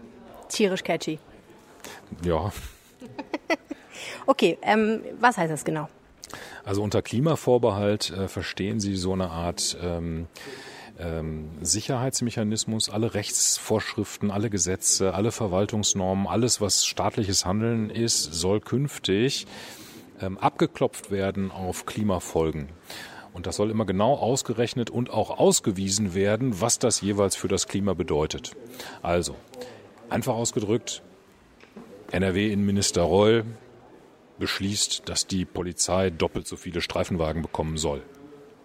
Tierisch 0.48 0.84
catchy. 0.84 1.18
Ja. 2.24 2.52
okay, 4.28 4.60
ähm, 4.62 5.02
was 5.20 5.38
heißt 5.38 5.52
das 5.52 5.66
genau? 5.66 5.90
Also 6.66 6.82
unter 6.82 7.02
Klimavorbehalt 7.02 8.12
äh, 8.12 8.28
verstehen 8.28 8.80
Sie 8.80 8.96
so 8.96 9.14
eine 9.14 9.30
Art 9.30 9.78
ähm, 9.82 10.28
ähm, 11.00 11.50
Sicherheitsmechanismus, 11.62 12.90
alle 12.90 13.14
Rechtsvorschriften, 13.14 14.32
alle 14.32 14.50
Gesetze, 14.50 15.14
alle 15.14 15.32
Verwaltungsnormen, 15.32 16.28
alles, 16.28 16.62
was 16.62 16.86
staatliches 16.86 17.46
Handeln 17.46 17.90
ist, 17.90 18.34
soll 18.34 18.62
künftig 18.62 19.46
ähm, 20.22 20.38
abgeklopft 20.38 21.12
werden 21.12 21.52
auf 21.52 21.86
Klimafolgen. 21.86 22.70
Und 23.34 23.48
das 23.48 23.56
soll 23.56 23.72
immer 23.72 23.86
genau 23.86 24.14
ausgerechnet 24.14 24.90
und 24.90 25.10
auch 25.10 25.32
ausgewiesen 25.40 26.14
werden, 26.14 26.62
was 26.62 26.78
das 26.78 27.02
jeweils 27.02 27.36
für 27.36 27.48
das 27.48 27.68
Klima 27.68 27.94
bedeutet. 27.94 28.56
Also, 29.02 29.36
einfach 30.10 30.36
ausgedrückt, 30.36 31.02
NRW-Innenminister 32.12 33.02
Reul 33.02 33.44
beschließt, 34.44 35.04
dass 35.06 35.26
die 35.26 35.46
Polizei 35.46 36.10
doppelt 36.10 36.50
so 36.50 36.58
viele 36.58 36.82
Streifenwagen 36.82 37.42
bekommen 37.42 37.78
soll. 37.78 38.02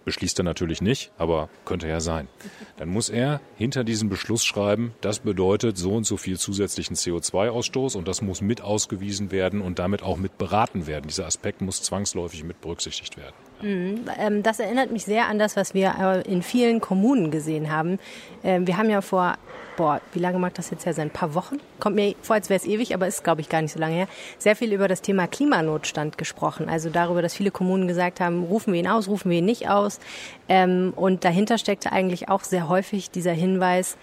Beschließt 0.03 0.37
er 0.37 0.43
natürlich 0.43 0.81
nicht, 0.81 1.13
aber 1.17 1.47
könnte 1.63 1.87
ja 1.87 2.01
sein. 2.01 2.27
Dann 2.75 2.89
muss 2.89 3.07
er 3.07 3.39
hinter 3.55 3.85
diesen 3.85 4.09
Beschluss 4.09 4.43
schreiben, 4.43 4.93
das 4.99 5.19
bedeutet 5.19 5.77
so 5.77 5.93
und 5.93 6.03
so 6.03 6.17
viel 6.17 6.37
zusätzlichen 6.37 6.97
CO2-Ausstoß 6.97 7.95
und 7.95 8.09
das 8.09 8.21
muss 8.21 8.41
mit 8.41 8.59
ausgewiesen 8.59 9.31
werden 9.31 9.61
und 9.61 9.79
damit 9.79 10.03
auch 10.03 10.17
mit 10.17 10.37
beraten 10.37 10.85
werden. 10.85 11.07
Dieser 11.07 11.27
Aspekt 11.27 11.61
muss 11.61 11.81
zwangsläufig 11.81 12.43
mit 12.43 12.59
berücksichtigt 12.59 13.15
werden. 13.15 13.35
Mhm. 13.61 14.05
Ähm, 14.17 14.43
das 14.43 14.59
erinnert 14.59 14.91
mich 14.91 15.05
sehr 15.05 15.27
an 15.27 15.39
das, 15.39 15.55
was 15.55 15.73
wir 15.73 15.95
äh, 15.99 16.31
in 16.31 16.41
vielen 16.41 16.79
Kommunen 16.79 17.31
gesehen 17.31 17.71
haben. 17.71 17.99
Ähm, 18.43 18.67
wir 18.67 18.77
haben 18.77 18.89
ja 18.89 19.01
vor, 19.01 19.35
boah, 19.75 20.01
wie 20.13 20.19
lange 20.19 20.39
mag 20.39 20.53
das 20.53 20.69
jetzt 20.69 20.85
her 20.85 20.93
sein? 20.93 21.07
Ein 21.07 21.13
paar 21.13 21.33
Wochen? 21.33 21.57
Kommt 21.79 21.95
mir 21.95 22.15
vor, 22.21 22.35
als 22.35 22.49
wäre 22.49 22.59
es 22.59 22.65
ewig, 22.65 22.93
aber 22.93 23.07
ist, 23.07 23.23
glaube 23.23 23.41
ich, 23.41 23.49
gar 23.49 23.61
nicht 23.61 23.73
so 23.73 23.79
lange 23.79 23.95
her. 23.95 24.07
Sehr 24.37 24.55
viel 24.55 24.73
über 24.73 24.87
das 24.87 25.01
Thema 25.01 25.27
Klimanotstand 25.27 26.17
gesprochen. 26.17 26.69
Also 26.69 26.89
darüber, 26.89 27.21
dass 27.21 27.33
viele 27.33 27.51
Kommunen 27.51 27.87
gesagt 27.87 28.19
haben, 28.19 28.43
rufen 28.43 28.73
wir 28.73 28.79
ihn 28.79 28.87
aus, 28.87 29.07
rufen 29.07 29.31
wir 29.31 29.39
ihn 29.39 29.45
nicht 29.45 29.69
aus. 29.69 29.99
Ähm, 30.47 30.93
und 30.95 31.23
dahinter 31.23 31.57
steckte 31.57 31.91
eigentlich 31.91 32.29
auch 32.29 32.43
sehr 32.43 32.69
häufig 32.69 33.11
dieser 33.11 33.33
Hinweis, 33.33 33.97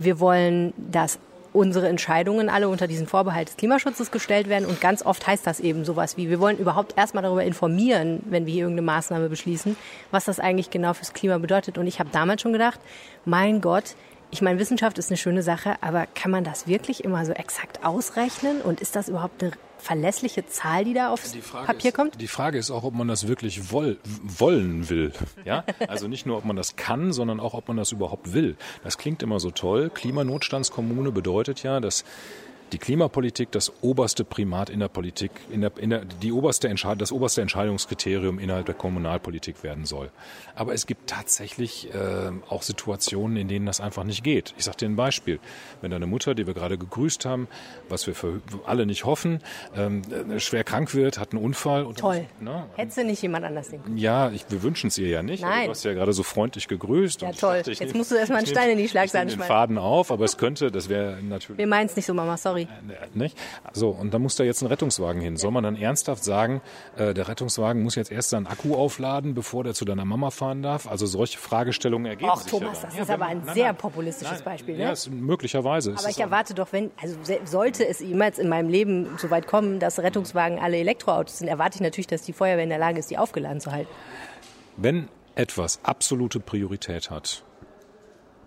wir 0.00 0.20
wollen 0.20 0.72
das 0.76 1.18
unsere 1.58 1.88
Entscheidungen 1.88 2.48
alle 2.48 2.68
unter 2.68 2.86
diesen 2.86 3.06
Vorbehalt 3.06 3.48
des 3.48 3.56
Klimaschutzes 3.56 4.10
gestellt 4.10 4.48
werden. 4.48 4.64
Und 4.64 4.80
ganz 4.80 5.04
oft 5.04 5.26
heißt 5.26 5.46
das 5.46 5.58
eben 5.58 5.84
sowas 5.84 6.16
wie, 6.16 6.30
wir 6.30 6.38
wollen 6.40 6.56
überhaupt 6.56 6.96
erstmal 6.96 7.24
darüber 7.24 7.42
informieren, 7.42 8.22
wenn 8.26 8.46
wir 8.46 8.52
hier 8.52 8.62
irgendeine 8.62 8.86
Maßnahme 8.86 9.28
beschließen, 9.28 9.76
was 10.10 10.24
das 10.24 10.38
eigentlich 10.38 10.70
genau 10.70 10.94
fürs 10.94 11.12
Klima 11.12 11.38
bedeutet. 11.38 11.76
Und 11.76 11.86
ich 11.86 11.98
habe 11.98 12.10
damals 12.12 12.42
schon 12.42 12.52
gedacht, 12.52 12.80
mein 13.24 13.60
Gott, 13.60 13.96
ich 14.30 14.40
meine, 14.40 14.58
Wissenschaft 14.58 14.98
ist 14.98 15.10
eine 15.10 15.16
schöne 15.16 15.42
Sache, 15.42 15.76
aber 15.80 16.06
kann 16.14 16.30
man 16.30 16.44
das 16.44 16.66
wirklich 16.66 17.02
immer 17.02 17.24
so 17.26 17.32
exakt 17.32 17.84
ausrechnen? 17.84 18.60
Und 18.60 18.80
ist 18.80 18.94
das 18.94 19.08
überhaupt 19.08 19.42
eine 19.42 19.52
verlässliche 19.78 20.46
Zahl, 20.46 20.84
die 20.84 20.94
da 20.94 21.10
aufs 21.10 21.34
Papier 21.34 21.90
ist, 21.90 21.94
kommt? 21.94 22.20
Die 22.20 22.28
Frage 22.28 22.58
ist 22.58 22.70
auch, 22.70 22.84
ob 22.84 22.94
man 22.94 23.08
das 23.08 23.28
wirklich 23.28 23.72
woll, 23.72 23.98
wollen 24.04 24.88
will. 24.88 25.12
Ja? 25.44 25.64
Also 25.86 26.08
nicht 26.08 26.26
nur, 26.26 26.36
ob 26.36 26.44
man 26.44 26.56
das 26.56 26.76
kann, 26.76 27.12
sondern 27.12 27.40
auch, 27.40 27.54
ob 27.54 27.68
man 27.68 27.76
das 27.76 27.92
überhaupt 27.92 28.32
will. 28.32 28.56
Das 28.84 28.98
klingt 28.98 29.22
immer 29.22 29.40
so 29.40 29.50
toll. 29.50 29.90
Klimanotstandskommune 29.90 31.12
bedeutet 31.12 31.62
ja, 31.62 31.80
dass 31.80 32.04
die 32.72 32.78
Klimapolitik 32.78 33.50
das 33.50 33.72
oberste 33.82 34.24
Primat 34.24 34.70
in 34.70 34.80
der 34.80 34.88
Politik, 34.88 35.30
in 35.50 35.60
der, 35.60 35.72
in 35.78 35.90
der, 35.90 36.04
die 36.04 36.32
oberste 36.32 36.68
Entscheid, 36.68 37.00
das 37.00 37.12
oberste 37.12 37.40
Entscheidungskriterium 37.42 38.38
innerhalb 38.38 38.66
der 38.66 38.74
Kommunalpolitik 38.74 39.62
werden 39.62 39.84
soll. 39.84 40.10
Aber 40.54 40.74
es 40.74 40.86
gibt 40.86 41.08
tatsächlich 41.08 41.92
äh, 41.94 42.30
auch 42.48 42.62
Situationen, 42.62 43.36
in 43.36 43.48
denen 43.48 43.66
das 43.66 43.80
einfach 43.80 44.04
nicht 44.04 44.22
geht. 44.24 44.54
Ich 44.58 44.64
sage 44.64 44.78
dir 44.78 44.86
ein 44.86 44.96
Beispiel. 44.96 45.38
Wenn 45.80 45.90
deine 45.90 46.06
Mutter, 46.06 46.34
die 46.34 46.46
wir 46.46 46.54
gerade 46.54 46.78
gegrüßt 46.78 47.24
haben, 47.24 47.48
was 47.88 48.06
wir 48.06 48.14
für 48.14 48.40
alle 48.66 48.86
nicht 48.86 49.04
hoffen, 49.04 49.40
ähm, 49.76 50.02
schwer 50.38 50.64
krank 50.64 50.94
wird, 50.94 51.18
hat 51.18 51.32
einen 51.32 51.42
Unfall. 51.42 51.84
Und 51.84 51.98
Toll. 51.98 52.26
Na, 52.40 52.66
Hättest 52.76 52.98
du 52.98 53.04
nicht 53.04 53.22
jemand 53.22 53.44
anders 53.44 53.68
sehen 53.68 53.80
Ja, 53.96 54.30
ich, 54.30 54.44
wir 54.50 54.62
wünschen 54.62 54.88
es 54.88 54.98
ihr 54.98 55.08
ja 55.08 55.22
nicht. 55.22 55.42
Nein. 55.42 55.66
Du 55.66 55.70
hast 55.70 55.84
ja 55.84 55.94
gerade 55.94 56.12
so 56.12 56.22
freundlich 56.22 56.68
gegrüßt. 56.68 57.22
Ja, 57.22 57.32
toll. 57.32 57.58
Dachte, 57.58 57.72
Jetzt 57.72 57.94
musst 57.94 58.10
du 58.10 58.16
erstmal 58.16 58.38
einen 58.38 58.46
Stein 58.46 58.70
in 58.70 58.78
die 58.78 58.88
Schlagsahne 58.88 59.30
schmeißen. 59.30 59.40
den 59.40 59.48
Faden 59.48 59.78
auf, 59.78 60.10
aber 60.10 60.24
es 60.24 60.36
könnte, 60.36 60.70
das 60.70 60.88
wäre 60.88 61.18
natürlich... 61.22 61.58
Wir 61.58 61.66
meinen 61.66 61.86
es 61.86 61.96
nicht 61.96 62.06
so, 62.06 62.14
Mama, 62.14 62.36
sorry 62.36 62.57
sorry. 62.66 62.68
Äh, 62.88 63.18
nicht? 63.18 63.38
So, 63.72 63.90
und 63.90 64.12
da 64.12 64.18
muss 64.18 64.36
da 64.36 64.44
jetzt 64.44 64.62
ein 64.62 64.66
Rettungswagen 64.66 65.20
hin. 65.20 65.36
Soll 65.36 65.50
man 65.50 65.64
dann 65.64 65.76
ernsthaft 65.76 66.24
sagen, 66.24 66.60
äh, 66.96 67.14
der 67.14 67.28
Rettungswagen 67.28 67.82
muss 67.82 67.94
jetzt 67.94 68.10
erst 68.10 68.30
seinen 68.30 68.46
Akku 68.46 68.74
aufladen, 68.74 69.34
bevor 69.34 69.64
der 69.64 69.74
zu 69.74 69.84
deiner 69.84 70.04
Mama 70.04 70.30
fahren 70.30 70.62
darf? 70.62 70.88
Also 70.88 71.06
solche 71.06 71.38
Fragestellungen 71.38 72.06
ergeben 72.06 72.30
Och, 72.30 72.40
sich 72.40 72.50
Thomas, 72.50 72.82
ja 72.82 72.88
das 72.88 72.98
ist 72.98 73.10
aber 73.10 73.26
ein 73.26 73.42
nein, 73.44 73.54
sehr 73.54 73.72
populistisches 73.72 74.38
nein, 74.38 74.44
Beispiel. 74.44 74.76
Ne? 74.76 74.84
Ja, 74.84 74.92
ist, 74.92 75.10
möglicherweise. 75.10 75.94
Aber 75.96 76.08
ich 76.08 76.20
erwarte 76.20 76.54
doch, 76.54 76.72
wenn, 76.72 76.90
also 77.00 77.16
sollte 77.44 77.86
es 77.86 78.00
jemals 78.00 78.38
in 78.38 78.48
meinem 78.48 78.68
Leben 78.68 79.08
so 79.18 79.30
weit 79.30 79.46
kommen, 79.46 79.80
dass 79.80 79.98
Rettungswagen 79.98 80.58
alle 80.58 80.78
Elektroautos 80.78 81.38
sind, 81.38 81.48
erwarte 81.48 81.76
ich 81.76 81.80
natürlich, 81.80 82.06
dass 82.06 82.22
die 82.22 82.32
Feuerwehr 82.32 82.64
in 82.64 82.70
der 82.70 82.78
Lage 82.78 82.98
ist, 82.98 83.10
die 83.10 83.18
aufgeladen 83.18 83.60
zu 83.60 83.72
halten. 83.72 83.90
Wenn 84.76 85.08
etwas 85.34 85.80
absolute 85.84 86.40
Priorität 86.40 87.10
hat, 87.10 87.44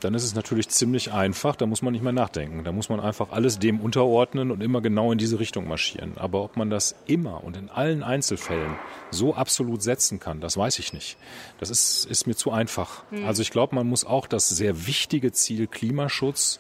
dann 0.04 0.14
ist 0.14 0.24
es 0.24 0.36
natürlich 0.36 0.70
ziemlich 0.70 1.14
einfach, 1.14 1.56
da 1.56 1.66
muss 1.66 1.82
man 1.82 1.94
nicht 1.94 2.04
mehr 2.04 2.12
nachdenken. 2.12 2.64
Da 2.64 2.72
muss 2.72 2.90
man 2.90 3.00
einfach 3.00 3.32
alles 3.32 3.60
dem 3.60 3.80
unterordnen 3.80 4.52
und 4.52 4.62
immer 4.62 4.82
genau 4.82 5.12
in 5.12 5.18
diese 5.18 5.40
Richtung 5.40 5.68
marschieren. 5.68 6.14
Aber 6.18 6.44
ob 6.44 6.58
man 6.58 6.70
das 6.70 6.96
immer 7.06 7.44
und 7.44 7.56
in 7.56 7.70
allen 7.70 8.04
Einzelfällen 8.04 8.76
so 9.12 9.36
absolut 9.36 9.82
setzen 9.82 10.20
kann, 10.20 10.42
das 10.42 10.58
weiß 10.58 10.80
ich 10.80 10.94
nicht. 10.94 11.18
Das 11.60 11.70
ist, 11.70 12.06
ist 12.06 12.28
mir 12.28 12.36
zu 12.36 12.52
einfach. 12.52 13.04
Mhm. 13.12 13.26
Also 13.26 13.42
ich 13.42 13.52
glaube, 13.52 13.76
man 13.76 13.88
muss 13.88 14.04
auch 14.04 14.28
das 14.28 14.50
sehr 14.50 14.88
wichtige 14.88 15.32
Ziel 15.32 15.68
Klimaschutz 15.68 16.60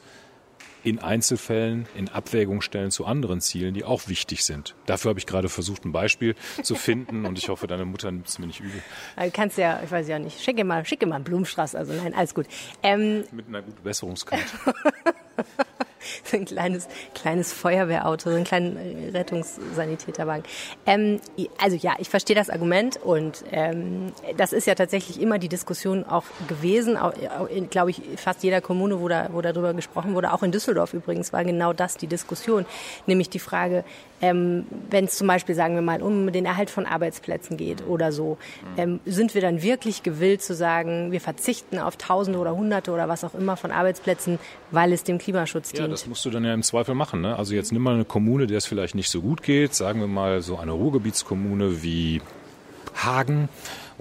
in 0.84 1.00
Einzelfällen 1.00 1.88
in 1.96 2.10
Abwägung 2.10 2.62
stellen 2.62 2.91
zu 2.91 3.06
anderen 3.06 3.41
Zielen, 3.41 3.74
die 3.74 3.84
auch 3.84 4.08
wichtig 4.08 4.44
sind. 4.44 4.76
Dafür 4.86 5.10
habe 5.10 5.20
ich 5.20 5.26
gerade 5.26 5.50
versucht, 5.50 5.86
ein 5.86 5.91
Beispiel 5.91 6.36
zu 6.63 6.76
finden 6.76 7.26
und 7.26 7.38
ich 7.38 7.50
hoffe, 7.50 7.67
deine 7.67 7.86
Mutter 7.86 8.12
nimmt 8.12 8.28
es 8.28 8.39
mir 8.39 8.48
nicht 8.48 8.60
übel. 8.60 8.82
Du 9.17 9.32
kannst 9.32 9.58
ja, 9.58 9.82
ich 9.84 9.91
weiß 9.91 10.08
ja 10.08 10.20
nicht, 10.20 10.41
schicke 10.41 10.63
mal, 10.63 10.86
schicke 10.86 11.06
mal 11.06 11.15
einen 11.15 11.24
Blumenstrauß, 11.24 11.76
also 11.76 11.94
nein, 11.94 12.13
alles 12.13 12.34
gut. 12.34 12.48
Ähm, 12.84 13.24
Mit 13.32 13.48
einer 13.48 13.62
guten 13.62 13.84
Besserungskarte. 13.84 14.46
so 16.24 16.38
ein 16.38 16.46
kleines, 16.46 16.88
kleines 17.14 17.54
Feuerwehrauto, 17.54 18.30
so 18.30 18.36
einen 18.36 18.46
kleinen 18.46 18.78
äh, 18.78 19.18
Rettungssanitäterwagen. 19.18 20.44
Ähm, 20.86 21.20
also 21.58 21.76
ja, 21.76 21.96
ich 22.00 22.10
verstehe 22.10 22.36
das 22.36 22.50
Argument 22.50 22.98
und 22.98 23.44
ähm, 23.52 24.12
das 24.38 24.54
ist 24.54 24.68
ja 24.68 24.76
tatsächlich 24.76 25.22
immer 25.22 25.40
die 25.40 25.50
Diskussion 25.50 26.04
auch 26.04 26.26
gewesen, 26.48 26.98
auch, 26.98 27.14
in, 27.50 27.70
glaube 27.70 27.92
ich, 27.92 28.02
fast 28.18 28.44
jeder 28.44 28.62
Kommune, 28.62 29.00
wo, 29.00 29.08
da, 29.08 29.30
wo 29.32 29.42
darüber 29.42 29.74
gesprochen 29.74 30.14
wurde, 30.14 30.34
auch 30.34 30.44
in 30.44 30.52
Düsseldorf 30.52 30.94
übrigens, 30.94 31.34
war 31.34 31.44
genau 31.44 31.74
das 31.74 31.98
die 31.98 32.08
Diskussion, 32.08 32.66
nämlich 33.06 33.30
die 33.30 33.40
Frage, 33.40 33.84
ähm, 34.22 34.66
wenn 34.90 35.06
es 35.06 35.18
zum 35.18 35.28
Beispiel, 35.28 35.56
sagen 35.56 35.76
wir 35.76 35.82
mal, 35.82 36.02
um 36.02 36.32
den 36.32 36.46
Erhalt 36.46 36.70
von 36.70 36.86
Arbeitsplätzen 36.86 37.58
geht 37.58 37.86
oder 37.88 38.12
so, 38.12 38.38
ähm, 38.78 39.00
sind 39.06 39.34
wir 39.34 39.42
dann 39.42 39.62
wirklich 39.62 40.04
gewillt 40.04 40.42
zu 40.42 40.54
sagen, 40.54 41.12
wir 41.12 41.22
verzichten 41.22 41.80
auf 41.80 41.98
Tausende 41.98 42.40
oder 42.40 42.56
Hunderte 42.56 42.92
oder 42.92 43.10
was 43.10 43.24
auch 43.24 43.34
immer 43.34 43.58
von 43.58 43.72
Arbeitsplätzen, 43.72 44.40
weil 44.72 44.94
es 44.94 45.04
dem 45.04 45.18
Klimaschutz 45.18 45.72
dient? 45.72 45.82
Ja, 45.82 45.88
das 45.88 46.08
musst 46.08 46.24
du 46.26 46.30
dann 46.30 46.44
ja 46.44 46.54
im 46.54 46.64
Zweifel 46.64 46.96
machen. 46.96 47.22
Ne? 47.22 47.36
Also 47.36 47.54
jetzt 47.54 47.72
nimm 47.72 47.82
mal 47.82 47.96
eine 47.96 48.06
Kommune, 48.06 48.48
der 48.48 48.58
es 48.58 48.66
vielleicht 48.66 48.96
nicht 48.96 49.10
so 49.10 49.22
gut 49.22 49.44
geht, 49.44 49.74
sagen 49.74 50.00
wir 50.00 50.08
mal 50.08 50.42
so 50.42 50.58
eine 50.58 50.72
Ruhrgebietskommune 50.72 51.84
wie 51.84 52.22
Hagen 52.96 53.50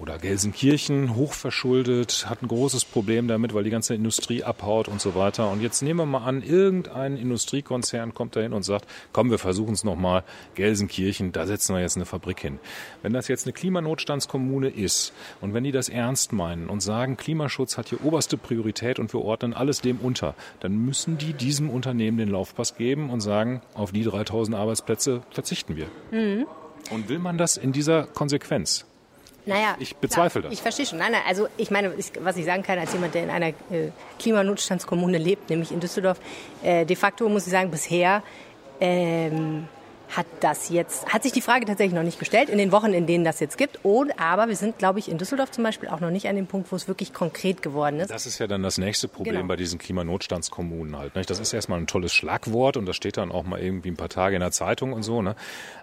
oder 0.00 0.18
Gelsenkirchen 0.18 1.14
hochverschuldet, 1.14 2.26
hat 2.28 2.42
ein 2.42 2.48
großes 2.48 2.84
Problem 2.86 3.28
damit, 3.28 3.52
weil 3.52 3.64
die 3.64 3.70
ganze 3.70 3.94
Industrie 3.94 4.42
abhaut 4.42 4.88
und 4.88 5.00
so 5.00 5.14
weiter. 5.14 5.50
Und 5.50 5.60
jetzt 5.60 5.82
nehmen 5.82 6.00
wir 6.00 6.06
mal 6.06 6.24
an, 6.24 6.42
irgendein 6.42 7.16
Industriekonzern 7.16 8.14
kommt 8.14 8.34
dahin 8.34 8.52
und 8.52 8.62
sagt, 8.62 8.86
komm, 9.12 9.30
wir 9.30 9.38
versuchen 9.38 9.74
es 9.74 9.84
nochmal, 9.84 10.24
Gelsenkirchen, 10.54 11.32
da 11.32 11.46
setzen 11.46 11.74
wir 11.74 11.82
jetzt 11.82 11.96
eine 11.96 12.06
Fabrik 12.06 12.40
hin. 12.40 12.58
Wenn 13.02 13.12
das 13.12 13.28
jetzt 13.28 13.46
eine 13.46 13.52
Klimanotstandskommune 13.52 14.68
ist 14.68 15.12
und 15.40 15.52
wenn 15.52 15.64
die 15.64 15.72
das 15.72 15.88
ernst 15.88 16.32
meinen 16.32 16.68
und 16.68 16.80
sagen, 16.80 17.16
Klimaschutz 17.16 17.76
hat 17.76 17.90
hier 17.90 18.04
oberste 18.04 18.38
Priorität 18.38 18.98
und 18.98 19.12
wir 19.12 19.20
ordnen 19.20 19.52
alles 19.52 19.82
dem 19.82 19.98
unter, 19.98 20.34
dann 20.60 20.76
müssen 20.76 21.18
die 21.18 21.34
diesem 21.34 21.68
Unternehmen 21.68 22.16
den 22.16 22.30
Laufpass 22.30 22.76
geben 22.76 23.10
und 23.10 23.20
sagen, 23.20 23.60
auf 23.74 23.92
die 23.92 24.04
3000 24.04 24.56
Arbeitsplätze 24.56 25.22
verzichten 25.30 25.76
wir. 25.76 25.86
Mhm. 26.10 26.46
Und 26.90 27.08
will 27.08 27.18
man 27.18 27.36
das 27.36 27.56
in 27.56 27.72
dieser 27.72 28.04
Konsequenz? 28.04 28.86
Naja, 29.46 29.76
ich 29.78 29.96
bezweifle 29.96 30.42
klar, 30.42 30.50
das. 30.50 30.52
Ich 30.52 30.62
verstehe 30.62 30.86
schon. 30.86 30.98
Nein, 30.98 31.12
nein, 31.12 31.22
also 31.26 31.48
ich 31.56 31.70
meine, 31.70 31.92
was 32.20 32.36
ich 32.36 32.44
sagen 32.44 32.62
kann, 32.62 32.78
als 32.78 32.92
jemand, 32.92 33.14
der 33.14 33.24
in 33.24 33.30
einer 33.30 33.48
äh, 33.48 33.90
Klimanotstandskommune 34.18 35.18
lebt, 35.18 35.50
nämlich 35.50 35.72
in 35.72 35.80
Düsseldorf, 35.80 36.18
äh, 36.62 36.84
de 36.84 36.96
facto 36.96 37.28
muss 37.28 37.46
ich 37.46 37.52
sagen, 37.52 37.70
bisher 37.70 38.22
ähm, 38.80 39.68
hat 40.16 40.26
das 40.40 40.68
jetzt, 40.68 41.06
hat 41.06 41.22
sich 41.22 41.32
die 41.32 41.40
Frage 41.40 41.66
tatsächlich 41.66 41.94
noch 41.94 42.02
nicht 42.02 42.18
gestellt 42.18 42.48
in 42.48 42.58
den 42.58 42.72
Wochen, 42.72 42.92
in 42.92 43.06
denen 43.06 43.24
das 43.24 43.40
jetzt 43.40 43.56
gibt. 43.58 43.84
Und, 43.84 44.18
aber 44.18 44.48
wir 44.48 44.56
sind, 44.56 44.78
glaube 44.78 44.98
ich, 44.98 45.08
in 45.10 45.18
Düsseldorf 45.18 45.50
zum 45.50 45.64
Beispiel 45.64 45.88
auch 45.88 46.00
noch 46.00 46.10
nicht 46.10 46.28
an 46.28 46.36
dem 46.36 46.46
Punkt, 46.46 46.70
wo 46.72 46.76
es 46.76 46.88
wirklich 46.88 47.12
konkret 47.12 47.62
geworden 47.62 48.00
ist. 48.00 48.10
Das 48.10 48.26
ist 48.26 48.38
ja 48.38 48.46
dann 48.46 48.62
das 48.62 48.78
nächste 48.78 49.08
Problem 49.08 49.36
genau. 49.36 49.48
bei 49.48 49.56
diesen 49.56 49.78
Klimanotstandskommunen 49.78 50.96
halt. 50.98 51.14
Nicht? 51.14 51.30
Das 51.30 51.38
ist 51.38 51.52
erstmal 51.52 51.78
ein 51.78 51.86
tolles 51.86 52.12
Schlagwort 52.12 52.76
und 52.76 52.86
das 52.86 52.96
steht 52.96 53.16
dann 53.16 53.30
auch 53.30 53.44
mal 53.44 53.60
irgendwie 53.60 53.90
ein 53.90 53.96
paar 53.96 54.08
Tage 54.08 54.36
in 54.36 54.40
der 54.40 54.52
Zeitung 54.52 54.92
und 54.92 55.02
so. 55.02 55.22
Ne? 55.22 55.36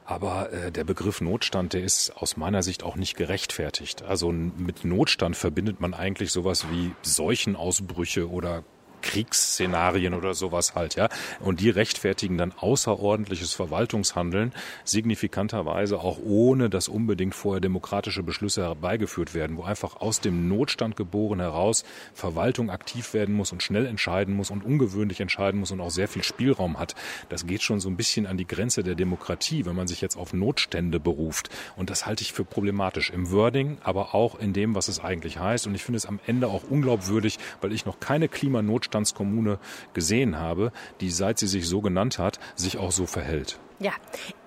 Aber 0.05 0.51
äh, 0.51 0.71
der 0.71 0.83
Begriff 0.83 1.21
Notstand, 1.21 1.73
der 1.73 1.83
ist 1.83 2.11
aus 2.15 2.37
meiner 2.37 2.63
Sicht 2.63 2.83
auch 2.83 2.95
nicht 2.95 3.15
gerechtfertigt. 3.15 4.03
Also 4.03 4.31
mit 4.31 4.85
Notstand 4.85 5.35
verbindet 5.35 5.79
man 5.79 5.93
eigentlich 5.93 6.31
sowas 6.31 6.65
wie 6.71 6.91
Seuchenausbrüche 7.01 8.29
oder 8.29 8.63
Kriegsszenarien 9.01 10.13
oder 10.13 10.33
sowas 10.33 10.75
halt, 10.75 10.95
ja. 10.95 11.09
Und 11.39 11.59
die 11.59 11.69
rechtfertigen 11.69 12.37
dann 12.37 12.53
außerordentliches 12.57 13.53
Verwaltungshandeln, 13.53 14.53
signifikanterweise 14.83 15.99
auch 15.99 16.19
ohne, 16.23 16.69
dass 16.69 16.87
unbedingt 16.87 17.35
vorher 17.35 17.61
demokratische 17.61 18.23
Beschlüsse 18.23 18.63
herbeigeführt 18.63 19.33
werden, 19.33 19.57
wo 19.57 19.63
einfach 19.63 19.97
aus 19.97 20.19
dem 20.19 20.49
Notstand 20.49 20.95
geboren 20.95 21.39
heraus 21.39 21.83
Verwaltung 22.13 22.69
aktiv 22.69 23.13
werden 23.13 23.35
muss 23.35 23.51
und 23.51 23.63
schnell 23.63 23.85
entscheiden 23.85 24.35
muss 24.35 24.51
und 24.51 24.63
ungewöhnlich 24.63 25.21
entscheiden 25.21 25.59
muss 25.59 25.71
und 25.71 25.81
auch 25.81 25.91
sehr 25.91 26.07
viel 26.07 26.23
Spielraum 26.23 26.79
hat. 26.79 26.95
Das 27.29 27.45
geht 27.45 27.61
schon 27.61 27.79
so 27.79 27.89
ein 27.89 27.97
bisschen 27.97 28.27
an 28.27 28.37
die 28.37 28.47
Grenze 28.47 28.83
der 28.83 28.95
Demokratie, 28.95 29.65
wenn 29.65 29.75
man 29.75 29.87
sich 29.87 30.01
jetzt 30.01 30.17
auf 30.17 30.33
Notstände 30.33 30.99
beruft. 30.99 31.49
Und 31.75 31.89
das 31.89 32.05
halte 32.05 32.23
ich 32.23 32.33
für 32.33 32.45
problematisch 32.45 33.09
im 33.09 33.31
Wording, 33.31 33.77
aber 33.83 34.13
auch 34.13 34.39
in 34.39 34.53
dem, 34.53 34.75
was 34.75 34.87
es 34.87 34.99
eigentlich 34.99 35.39
heißt. 35.39 35.67
Und 35.67 35.75
ich 35.75 35.83
finde 35.83 35.97
es 35.97 36.05
am 36.05 36.19
Ende 36.25 36.47
auch 36.47 36.63
unglaubwürdig, 36.69 37.37
weil 37.61 37.71
ich 37.71 37.85
noch 37.85 37.99
keine 37.99 38.27
Klimanotstand 38.27 38.86
Notstandskommune 38.87 39.59
gesehen 39.93 40.37
habe, 40.37 40.71
die 41.01 41.11
seit 41.11 41.39
sie 41.39 41.47
sich 41.47 41.67
so 41.67 41.81
genannt 41.81 42.19
hat, 42.19 42.39
sich 42.55 42.77
auch 42.77 42.91
so 42.91 43.05
verhält. 43.05 43.59
Ja, 43.79 43.91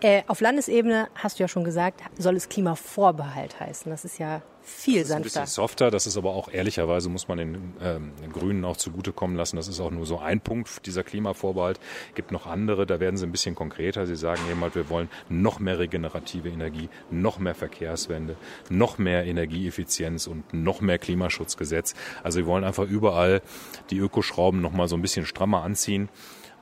äh, 0.01 0.23
auf 0.27 0.41
Landesebene 0.41 1.09
hast 1.15 1.39
du 1.39 1.45
ja 1.45 1.49
schon 1.49 1.63
gesagt, 1.63 2.01
soll 2.19 2.35
es 2.37 2.49
Klimavorbehalt 2.49 3.61
heißen. 3.61 3.91
Das 3.91 4.05
ist 4.05 4.19
ja 4.19 4.43
viel 4.71 5.05
sanfter. 5.05 5.23
Das 5.23 5.33
ist 5.33 5.37
ein 5.37 5.43
bisschen 5.43 5.47
softer. 5.47 5.91
Das 5.91 6.07
ist 6.07 6.17
aber 6.17 6.31
auch 6.31 6.49
ehrlicherweise 6.51 7.09
muss 7.09 7.29
man 7.29 7.39
den, 7.39 7.75
ähm, 7.83 8.13
den 8.23 8.33
Grünen 8.33 8.65
auch 8.65 8.77
zugutekommen 8.77 9.37
lassen. 9.37 9.57
Das 9.57 9.69
ist 9.69 9.81
auch 9.81 9.91
nur 9.91 10.07
so 10.07 10.19
ein 10.19 10.41
Punkt 10.41 10.87
dieser 10.87 11.03
Klimavorbehalt. 11.03 11.81
Gibt 12.15 12.33
noch 12.33 12.47
andere. 12.47 12.87
Da 12.87 13.01
werden 13.01 13.17
sie 13.17 13.27
ein 13.27 13.33
bisschen 13.33 13.55
konkreter. 13.55 14.07
Sie 14.07 14.17
sagen 14.17 14.41
eben 14.51 14.61
halt, 14.61 14.75
wir 14.75 14.89
wollen 14.89 15.09
noch 15.29 15.61
mehr 15.61 15.79
regenerative 15.79 16.49
Energie, 16.49 16.89
noch 17.11 17.39
mehr 17.39 17.55
Verkehrswende, 17.55 18.37
noch 18.69 18.99
mehr 18.99 19.25
Energieeffizienz 19.27 20.27
und 20.27 20.55
noch 20.55 20.81
mehr 20.81 20.99
Klimaschutzgesetz. 20.99 21.95
Also 22.23 22.39
wir 22.39 22.47
wollen 22.47 22.65
einfach 22.65 22.85
überall 22.85 23.43
die 23.91 23.99
Ökoschrauben 23.99 24.61
noch 24.61 24.73
mal 24.73 24.89
so 24.89 24.97
ein 24.97 25.03
bisschen 25.03 25.27
strammer 25.27 25.63
anziehen 25.63 26.09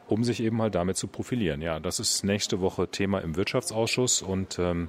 um 0.08 0.24
sich 0.24 0.42
eben 0.42 0.60
halt 0.62 0.74
damit 0.74 0.96
zu 0.96 1.06
profilieren. 1.06 1.60
Ja, 1.60 1.80
das 1.80 2.00
ist 2.00 2.24
nächste 2.24 2.60
Woche 2.60 2.88
Thema 2.88 3.18
im 3.18 3.36
Wirtschaftsausschuss 3.36 4.22
und 4.22 4.58
ähm, 4.58 4.88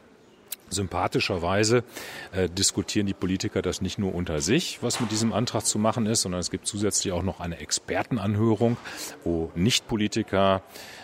Sympathischerweise 0.70 1.84
äh, 2.32 2.50
diskutieren 2.50 3.08
die 3.08 3.14
Politiker 3.14 3.62
das 3.62 3.82
nicht 3.82 4.00
nur 4.00 4.14
unter 4.14 4.42
sich, 4.42 4.82
was 4.82 5.00
mit 5.00 5.12
diesem 5.12 5.34
Antrag 5.34 5.66
zu 5.66 5.80
machen 5.80 6.06
ist, 6.06 6.22
sondern 6.22 6.42
es 6.42 6.52
gibt 6.52 6.68
zusätzlich 6.68 7.14
auch 7.14 7.24
noch 7.24 7.40
eine 7.40 7.60
Expertenanhörung, 7.60 8.78
wo 9.24 9.52
Nicht-Politiker 9.56 10.62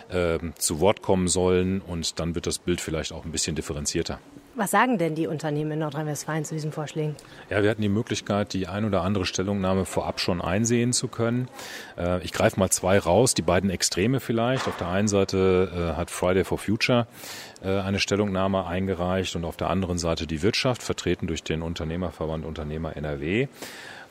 äh, 0.08 0.38
zu 0.56 0.80
Wort 0.80 1.02
kommen 1.02 1.28
sollen 1.28 1.80
und 1.80 2.18
dann 2.20 2.34
wird 2.34 2.46
das 2.46 2.58
Bild 2.58 2.80
vielleicht 2.80 3.12
auch 3.12 3.24
ein 3.24 3.32
bisschen 3.32 3.56
differenzierter. 3.56 4.20
Was 4.58 4.70
sagen 4.70 4.96
denn 4.96 5.14
die 5.14 5.26
Unternehmen 5.26 5.72
in 5.72 5.80
Nordrhein-Westfalen 5.80 6.46
zu 6.46 6.54
diesen 6.54 6.72
Vorschlägen? 6.72 7.14
Ja, 7.50 7.62
wir 7.62 7.68
hatten 7.68 7.82
die 7.82 7.90
Möglichkeit, 7.90 8.54
die 8.54 8.66
ein 8.66 8.86
oder 8.86 9.02
andere 9.02 9.26
Stellungnahme 9.26 9.84
vorab 9.84 10.18
schon 10.18 10.40
einsehen 10.40 10.94
zu 10.94 11.08
können. 11.08 11.48
Äh, 11.98 12.24
ich 12.24 12.32
greife 12.32 12.58
mal 12.58 12.70
zwei 12.70 12.98
raus, 12.98 13.34
die 13.34 13.42
beiden 13.42 13.68
Extreme 13.68 14.18
vielleicht. 14.18 14.66
Auf 14.66 14.78
der 14.78 14.88
einen 14.88 15.08
Seite 15.08 15.92
äh, 15.92 15.98
hat 15.98 16.10
Friday 16.10 16.42
for 16.42 16.56
Future 16.56 17.06
äh, 17.62 17.68
eine 17.68 17.98
Stellungnahme 17.98 18.66
eingereicht 18.66 19.36
und 19.36 19.44
auf 19.44 19.58
der 19.58 19.68
anderen 19.68 19.98
Seite 19.98 20.26
die 20.26 20.40
Wirtschaft, 20.40 20.82
vertreten 20.82 21.26
durch 21.26 21.42
den 21.42 21.60
Unternehmerverband 21.60 22.46
Unternehmer 22.46 22.96
NRW. 22.96 23.48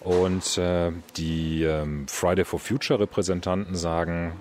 Und 0.01 0.61
die 1.17 1.63
ähm, 1.63 2.07
Friday 2.07 2.45
for 2.45 2.59
Future 2.59 2.99
Repräsentanten 2.99 3.73
sagen, 3.73 4.33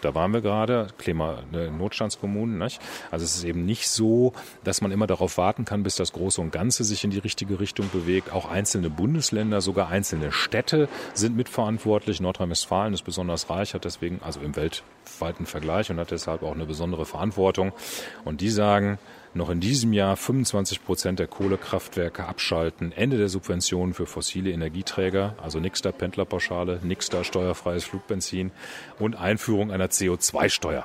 da 0.00 0.14
waren 0.14 0.32
wir 0.32 0.40
gerade, 0.40 0.88
Klima, 0.98 1.42
ne, 1.50 1.70
Notstandskommunen. 1.70 2.58
Nicht? 2.58 2.80
Also 3.10 3.24
es 3.24 3.36
ist 3.36 3.44
eben 3.44 3.64
nicht 3.64 3.88
so, 3.88 4.32
dass 4.64 4.80
man 4.80 4.90
immer 4.90 5.06
darauf 5.06 5.38
warten 5.38 5.64
kann, 5.64 5.82
bis 5.82 5.96
das 5.96 6.12
Große 6.12 6.40
und 6.40 6.52
Ganze 6.52 6.84
sich 6.84 7.04
in 7.04 7.10
die 7.10 7.18
richtige 7.18 7.60
Richtung 7.60 7.88
bewegt. 7.92 8.32
Auch 8.32 8.50
einzelne 8.50 8.90
Bundesländer, 8.90 9.60
sogar 9.60 9.88
einzelne 9.88 10.32
Städte 10.32 10.88
sind 11.14 11.36
mitverantwortlich. 11.36 12.20
Nordrhein-Westfalen 12.20 12.94
ist 12.94 13.02
besonders 13.02 13.50
reich, 13.50 13.74
hat 13.74 13.84
deswegen, 13.84 14.20
also 14.22 14.40
im 14.40 14.56
weltweiten 14.56 15.46
Vergleich 15.46 15.90
und 15.90 15.98
hat 15.98 16.10
deshalb 16.10 16.42
auch 16.42 16.54
eine 16.54 16.66
besondere 16.66 17.06
Verantwortung. 17.06 17.72
Und 18.24 18.40
die 18.40 18.50
sagen, 18.50 18.98
noch 19.34 19.50
in 19.50 19.60
diesem 19.60 19.92
Jahr 19.92 20.16
25 20.16 20.84
Prozent 20.84 21.18
der 21.18 21.26
Kohlekraftwerke 21.26 22.24
abschalten, 22.26 22.92
Ende 22.92 23.18
der 23.18 23.28
Subventionen 23.28 23.94
für 23.94 24.06
fossile 24.06 24.50
Energieträger, 24.50 25.34
also 25.42 25.60
nix 25.60 25.82
Pendlerpauschale, 25.82 26.80
nix 26.82 27.10
steuerfreies 27.22 27.84
Flugbenzin 27.84 28.50
und 28.98 29.16
Einführung 29.16 29.70
einer 29.70 29.86
CO2-Steuer. 29.86 30.84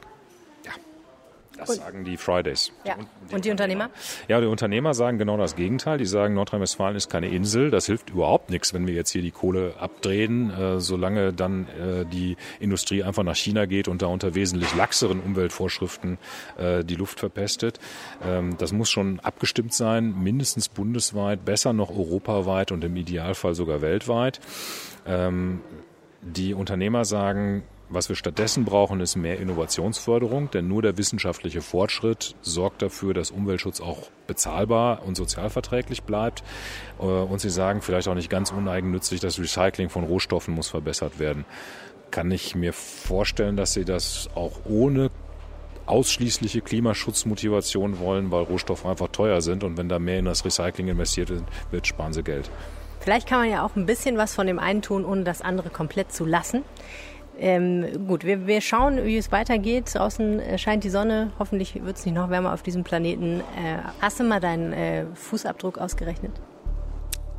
Das 1.57 1.69
und, 1.69 1.75
sagen 1.77 2.03
die 2.03 2.17
Fridays. 2.17 2.71
Ja. 2.83 2.95
Und, 2.95 3.07
die, 3.29 3.35
und 3.35 3.45
die 3.45 3.51
Unternehmer? 3.51 3.89
Ja, 4.27 4.41
die 4.41 4.47
Unternehmer 4.47 4.93
sagen 4.93 5.17
genau 5.17 5.37
das 5.37 5.55
Gegenteil. 5.55 5.97
Die 5.97 6.05
sagen, 6.05 6.33
Nordrhein-Westfalen 6.33 6.95
ist 6.95 7.09
keine 7.09 7.27
Insel. 7.29 7.71
Das 7.71 7.85
hilft 7.85 8.09
überhaupt 8.09 8.49
nichts, 8.49 8.73
wenn 8.73 8.87
wir 8.87 8.93
jetzt 8.93 9.11
hier 9.11 9.21
die 9.21 9.31
Kohle 9.31 9.73
abdrehen, 9.79 10.51
äh, 10.51 10.79
solange 10.79 11.33
dann 11.33 11.67
äh, 11.67 12.05
die 12.05 12.37
Industrie 12.59 13.03
einfach 13.03 13.23
nach 13.23 13.35
China 13.35 13.65
geht 13.65 13.87
und 13.87 14.01
da 14.01 14.07
unter 14.07 14.35
wesentlich 14.35 14.75
laxeren 14.75 15.19
Umweltvorschriften 15.19 16.17
äh, 16.57 16.83
die 16.83 16.95
Luft 16.95 17.19
verpestet. 17.19 17.79
Ähm, 18.23 18.57
das 18.57 18.73
muss 18.73 18.89
schon 18.89 19.19
abgestimmt 19.19 19.73
sein, 19.73 20.15
mindestens 20.21 20.69
bundesweit, 20.69 21.45
besser 21.45 21.73
noch 21.73 21.89
europaweit 21.89 22.71
und 22.71 22.83
im 22.83 22.95
Idealfall 22.95 23.55
sogar 23.55 23.81
weltweit. 23.81 24.39
Ähm, 25.05 25.61
die 26.21 26.53
Unternehmer 26.53 27.05
sagen, 27.05 27.63
was 27.89 28.09
wir 28.09 28.15
stattdessen 28.15 28.65
brauchen, 28.65 28.99
ist 28.99 29.15
mehr 29.15 29.39
Innovationsförderung, 29.39 30.49
denn 30.51 30.67
nur 30.67 30.81
der 30.81 30.97
wissenschaftliche 30.97 31.61
Fortschritt 31.61 32.35
sorgt 32.41 32.81
dafür, 32.81 33.13
dass 33.13 33.31
Umweltschutz 33.31 33.81
auch 33.81 34.09
bezahlbar 34.27 35.03
und 35.05 35.15
sozialverträglich 35.15 36.03
bleibt. 36.03 36.43
Äh, 36.99 37.03
und 37.03 37.39
Sie 37.39 37.49
sagen 37.49 37.81
vielleicht 37.81 38.07
auch 38.07 38.15
nicht 38.15 38.29
ganz 38.29 38.51
uneigennützig, 38.51 39.19
das 39.19 39.39
Recycling 39.39 39.89
von 39.89 40.03
Rohstoffen 40.03 40.53
muss 40.53 40.69
verbessert 40.69 41.19
werden. 41.19 41.45
Kann 42.11 42.31
ich 42.31 42.55
mir 42.55 42.73
vorstellen, 42.73 43.57
dass 43.57 43.73
Sie 43.73 43.85
das 43.85 44.29
auch 44.35 44.61
ohne 44.65 45.11
ausschließliche 45.85 46.61
Klimaschutzmotivation 46.61 47.99
wollen, 47.99 48.31
weil 48.31 48.43
Rohstoffe 48.43 48.85
einfach 48.85 49.09
teuer 49.09 49.41
sind 49.41 49.63
und 49.63 49.77
wenn 49.77 49.89
da 49.89 49.99
mehr 49.99 50.19
in 50.19 50.25
das 50.25 50.43
Recycling 50.43 50.87
investiert 50.87 51.31
wird, 51.71 51.87
sparen 51.87 52.13
sie 52.13 52.23
Geld. 52.23 52.49
Vielleicht 52.99 53.27
kann 53.27 53.39
man 53.39 53.51
ja 53.51 53.63
auch 53.63 53.75
ein 53.75 53.85
bisschen 53.85 54.17
was 54.17 54.33
von 54.33 54.47
dem 54.47 54.57
einen 54.57 54.81
tun, 54.81 55.05
ohne 55.05 55.23
das 55.23 55.43
andere 55.43 55.69
komplett 55.69 56.11
zu 56.11 56.25
lassen. 56.25 56.63
Ähm, 57.39 58.07
gut, 58.07 58.23
wir, 58.23 58.47
wir 58.47 58.61
schauen, 58.61 59.05
wie 59.05 59.17
es 59.17 59.31
weitergeht. 59.31 59.93
Draußen 59.93 60.39
äh, 60.39 60.57
scheint 60.57 60.83
die 60.83 60.89
Sonne. 60.89 61.31
Hoffentlich 61.39 61.83
wird 61.83 61.97
es 61.97 62.05
nicht 62.05 62.15
noch 62.15 62.29
wärmer 62.29 62.53
auf 62.53 62.63
diesem 62.63 62.83
Planeten. 62.83 63.39
Äh, 63.39 63.77
hast 64.01 64.19
du 64.19 64.23
mal 64.23 64.39
deinen 64.39 64.73
äh, 64.73 65.05
Fußabdruck 65.13 65.77
ausgerechnet? 65.77 66.31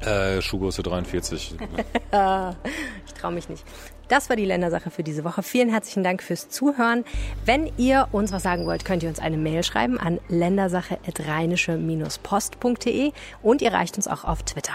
Äh, 0.00 0.42
Schuhgröße 0.42 0.82
43. 0.82 1.54
ich 3.06 3.14
traue 3.14 3.32
mich 3.32 3.48
nicht. 3.48 3.64
Das 4.08 4.28
war 4.28 4.36
die 4.36 4.44
Ländersache 4.44 4.90
für 4.90 5.02
diese 5.02 5.24
Woche. 5.24 5.42
Vielen 5.42 5.70
herzlichen 5.70 6.04
Dank 6.04 6.22
fürs 6.22 6.48
Zuhören. 6.48 7.04
Wenn 7.44 7.72
ihr 7.76 8.06
uns 8.12 8.30
was 8.32 8.44
sagen 8.44 8.66
wollt, 8.66 8.84
könnt 8.84 9.02
ihr 9.02 9.08
uns 9.08 9.18
eine 9.18 9.36
Mail 9.36 9.64
schreiben 9.64 9.98
an 9.98 10.20
ländersache.rheinische-post.de 10.28 13.10
und 13.42 13.62
ihr 13.62 13.72
reicht 13.72 13.96
uns 13.96 14.06
auch 14.06 14.22
auf 14.24 14.44
Twitter. 14.44 14.74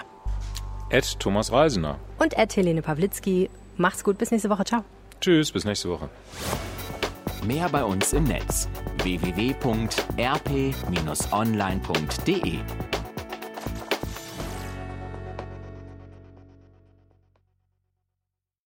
Ed 0.89 1.17
Thomas 1.19 1.49
Reisener. 1.51 1.97
Und 2.19 2.37
Ed 2.37 2.57
Helene 2.57 2.81
Pawlitzki. 2.81 3.49
Macht's 3.77 4.03
gut, 4.03 4.17
bis 4.17 4.31
nächste 4.31 4.49
Woche. 4.49 4.65
Ciao. 4.65 4.83
Tschüss, 5.21 5.51
bis 5.51 5.63
nächste 5.65 5.89
Woche. 5.89 6.09
Mehr 7.45 7.69
bei 7.69 7.83
uns 7.83 8.11
im 8.13 8.23
Netz 8.23 8.67
www.rp-online.de 9.03 10.11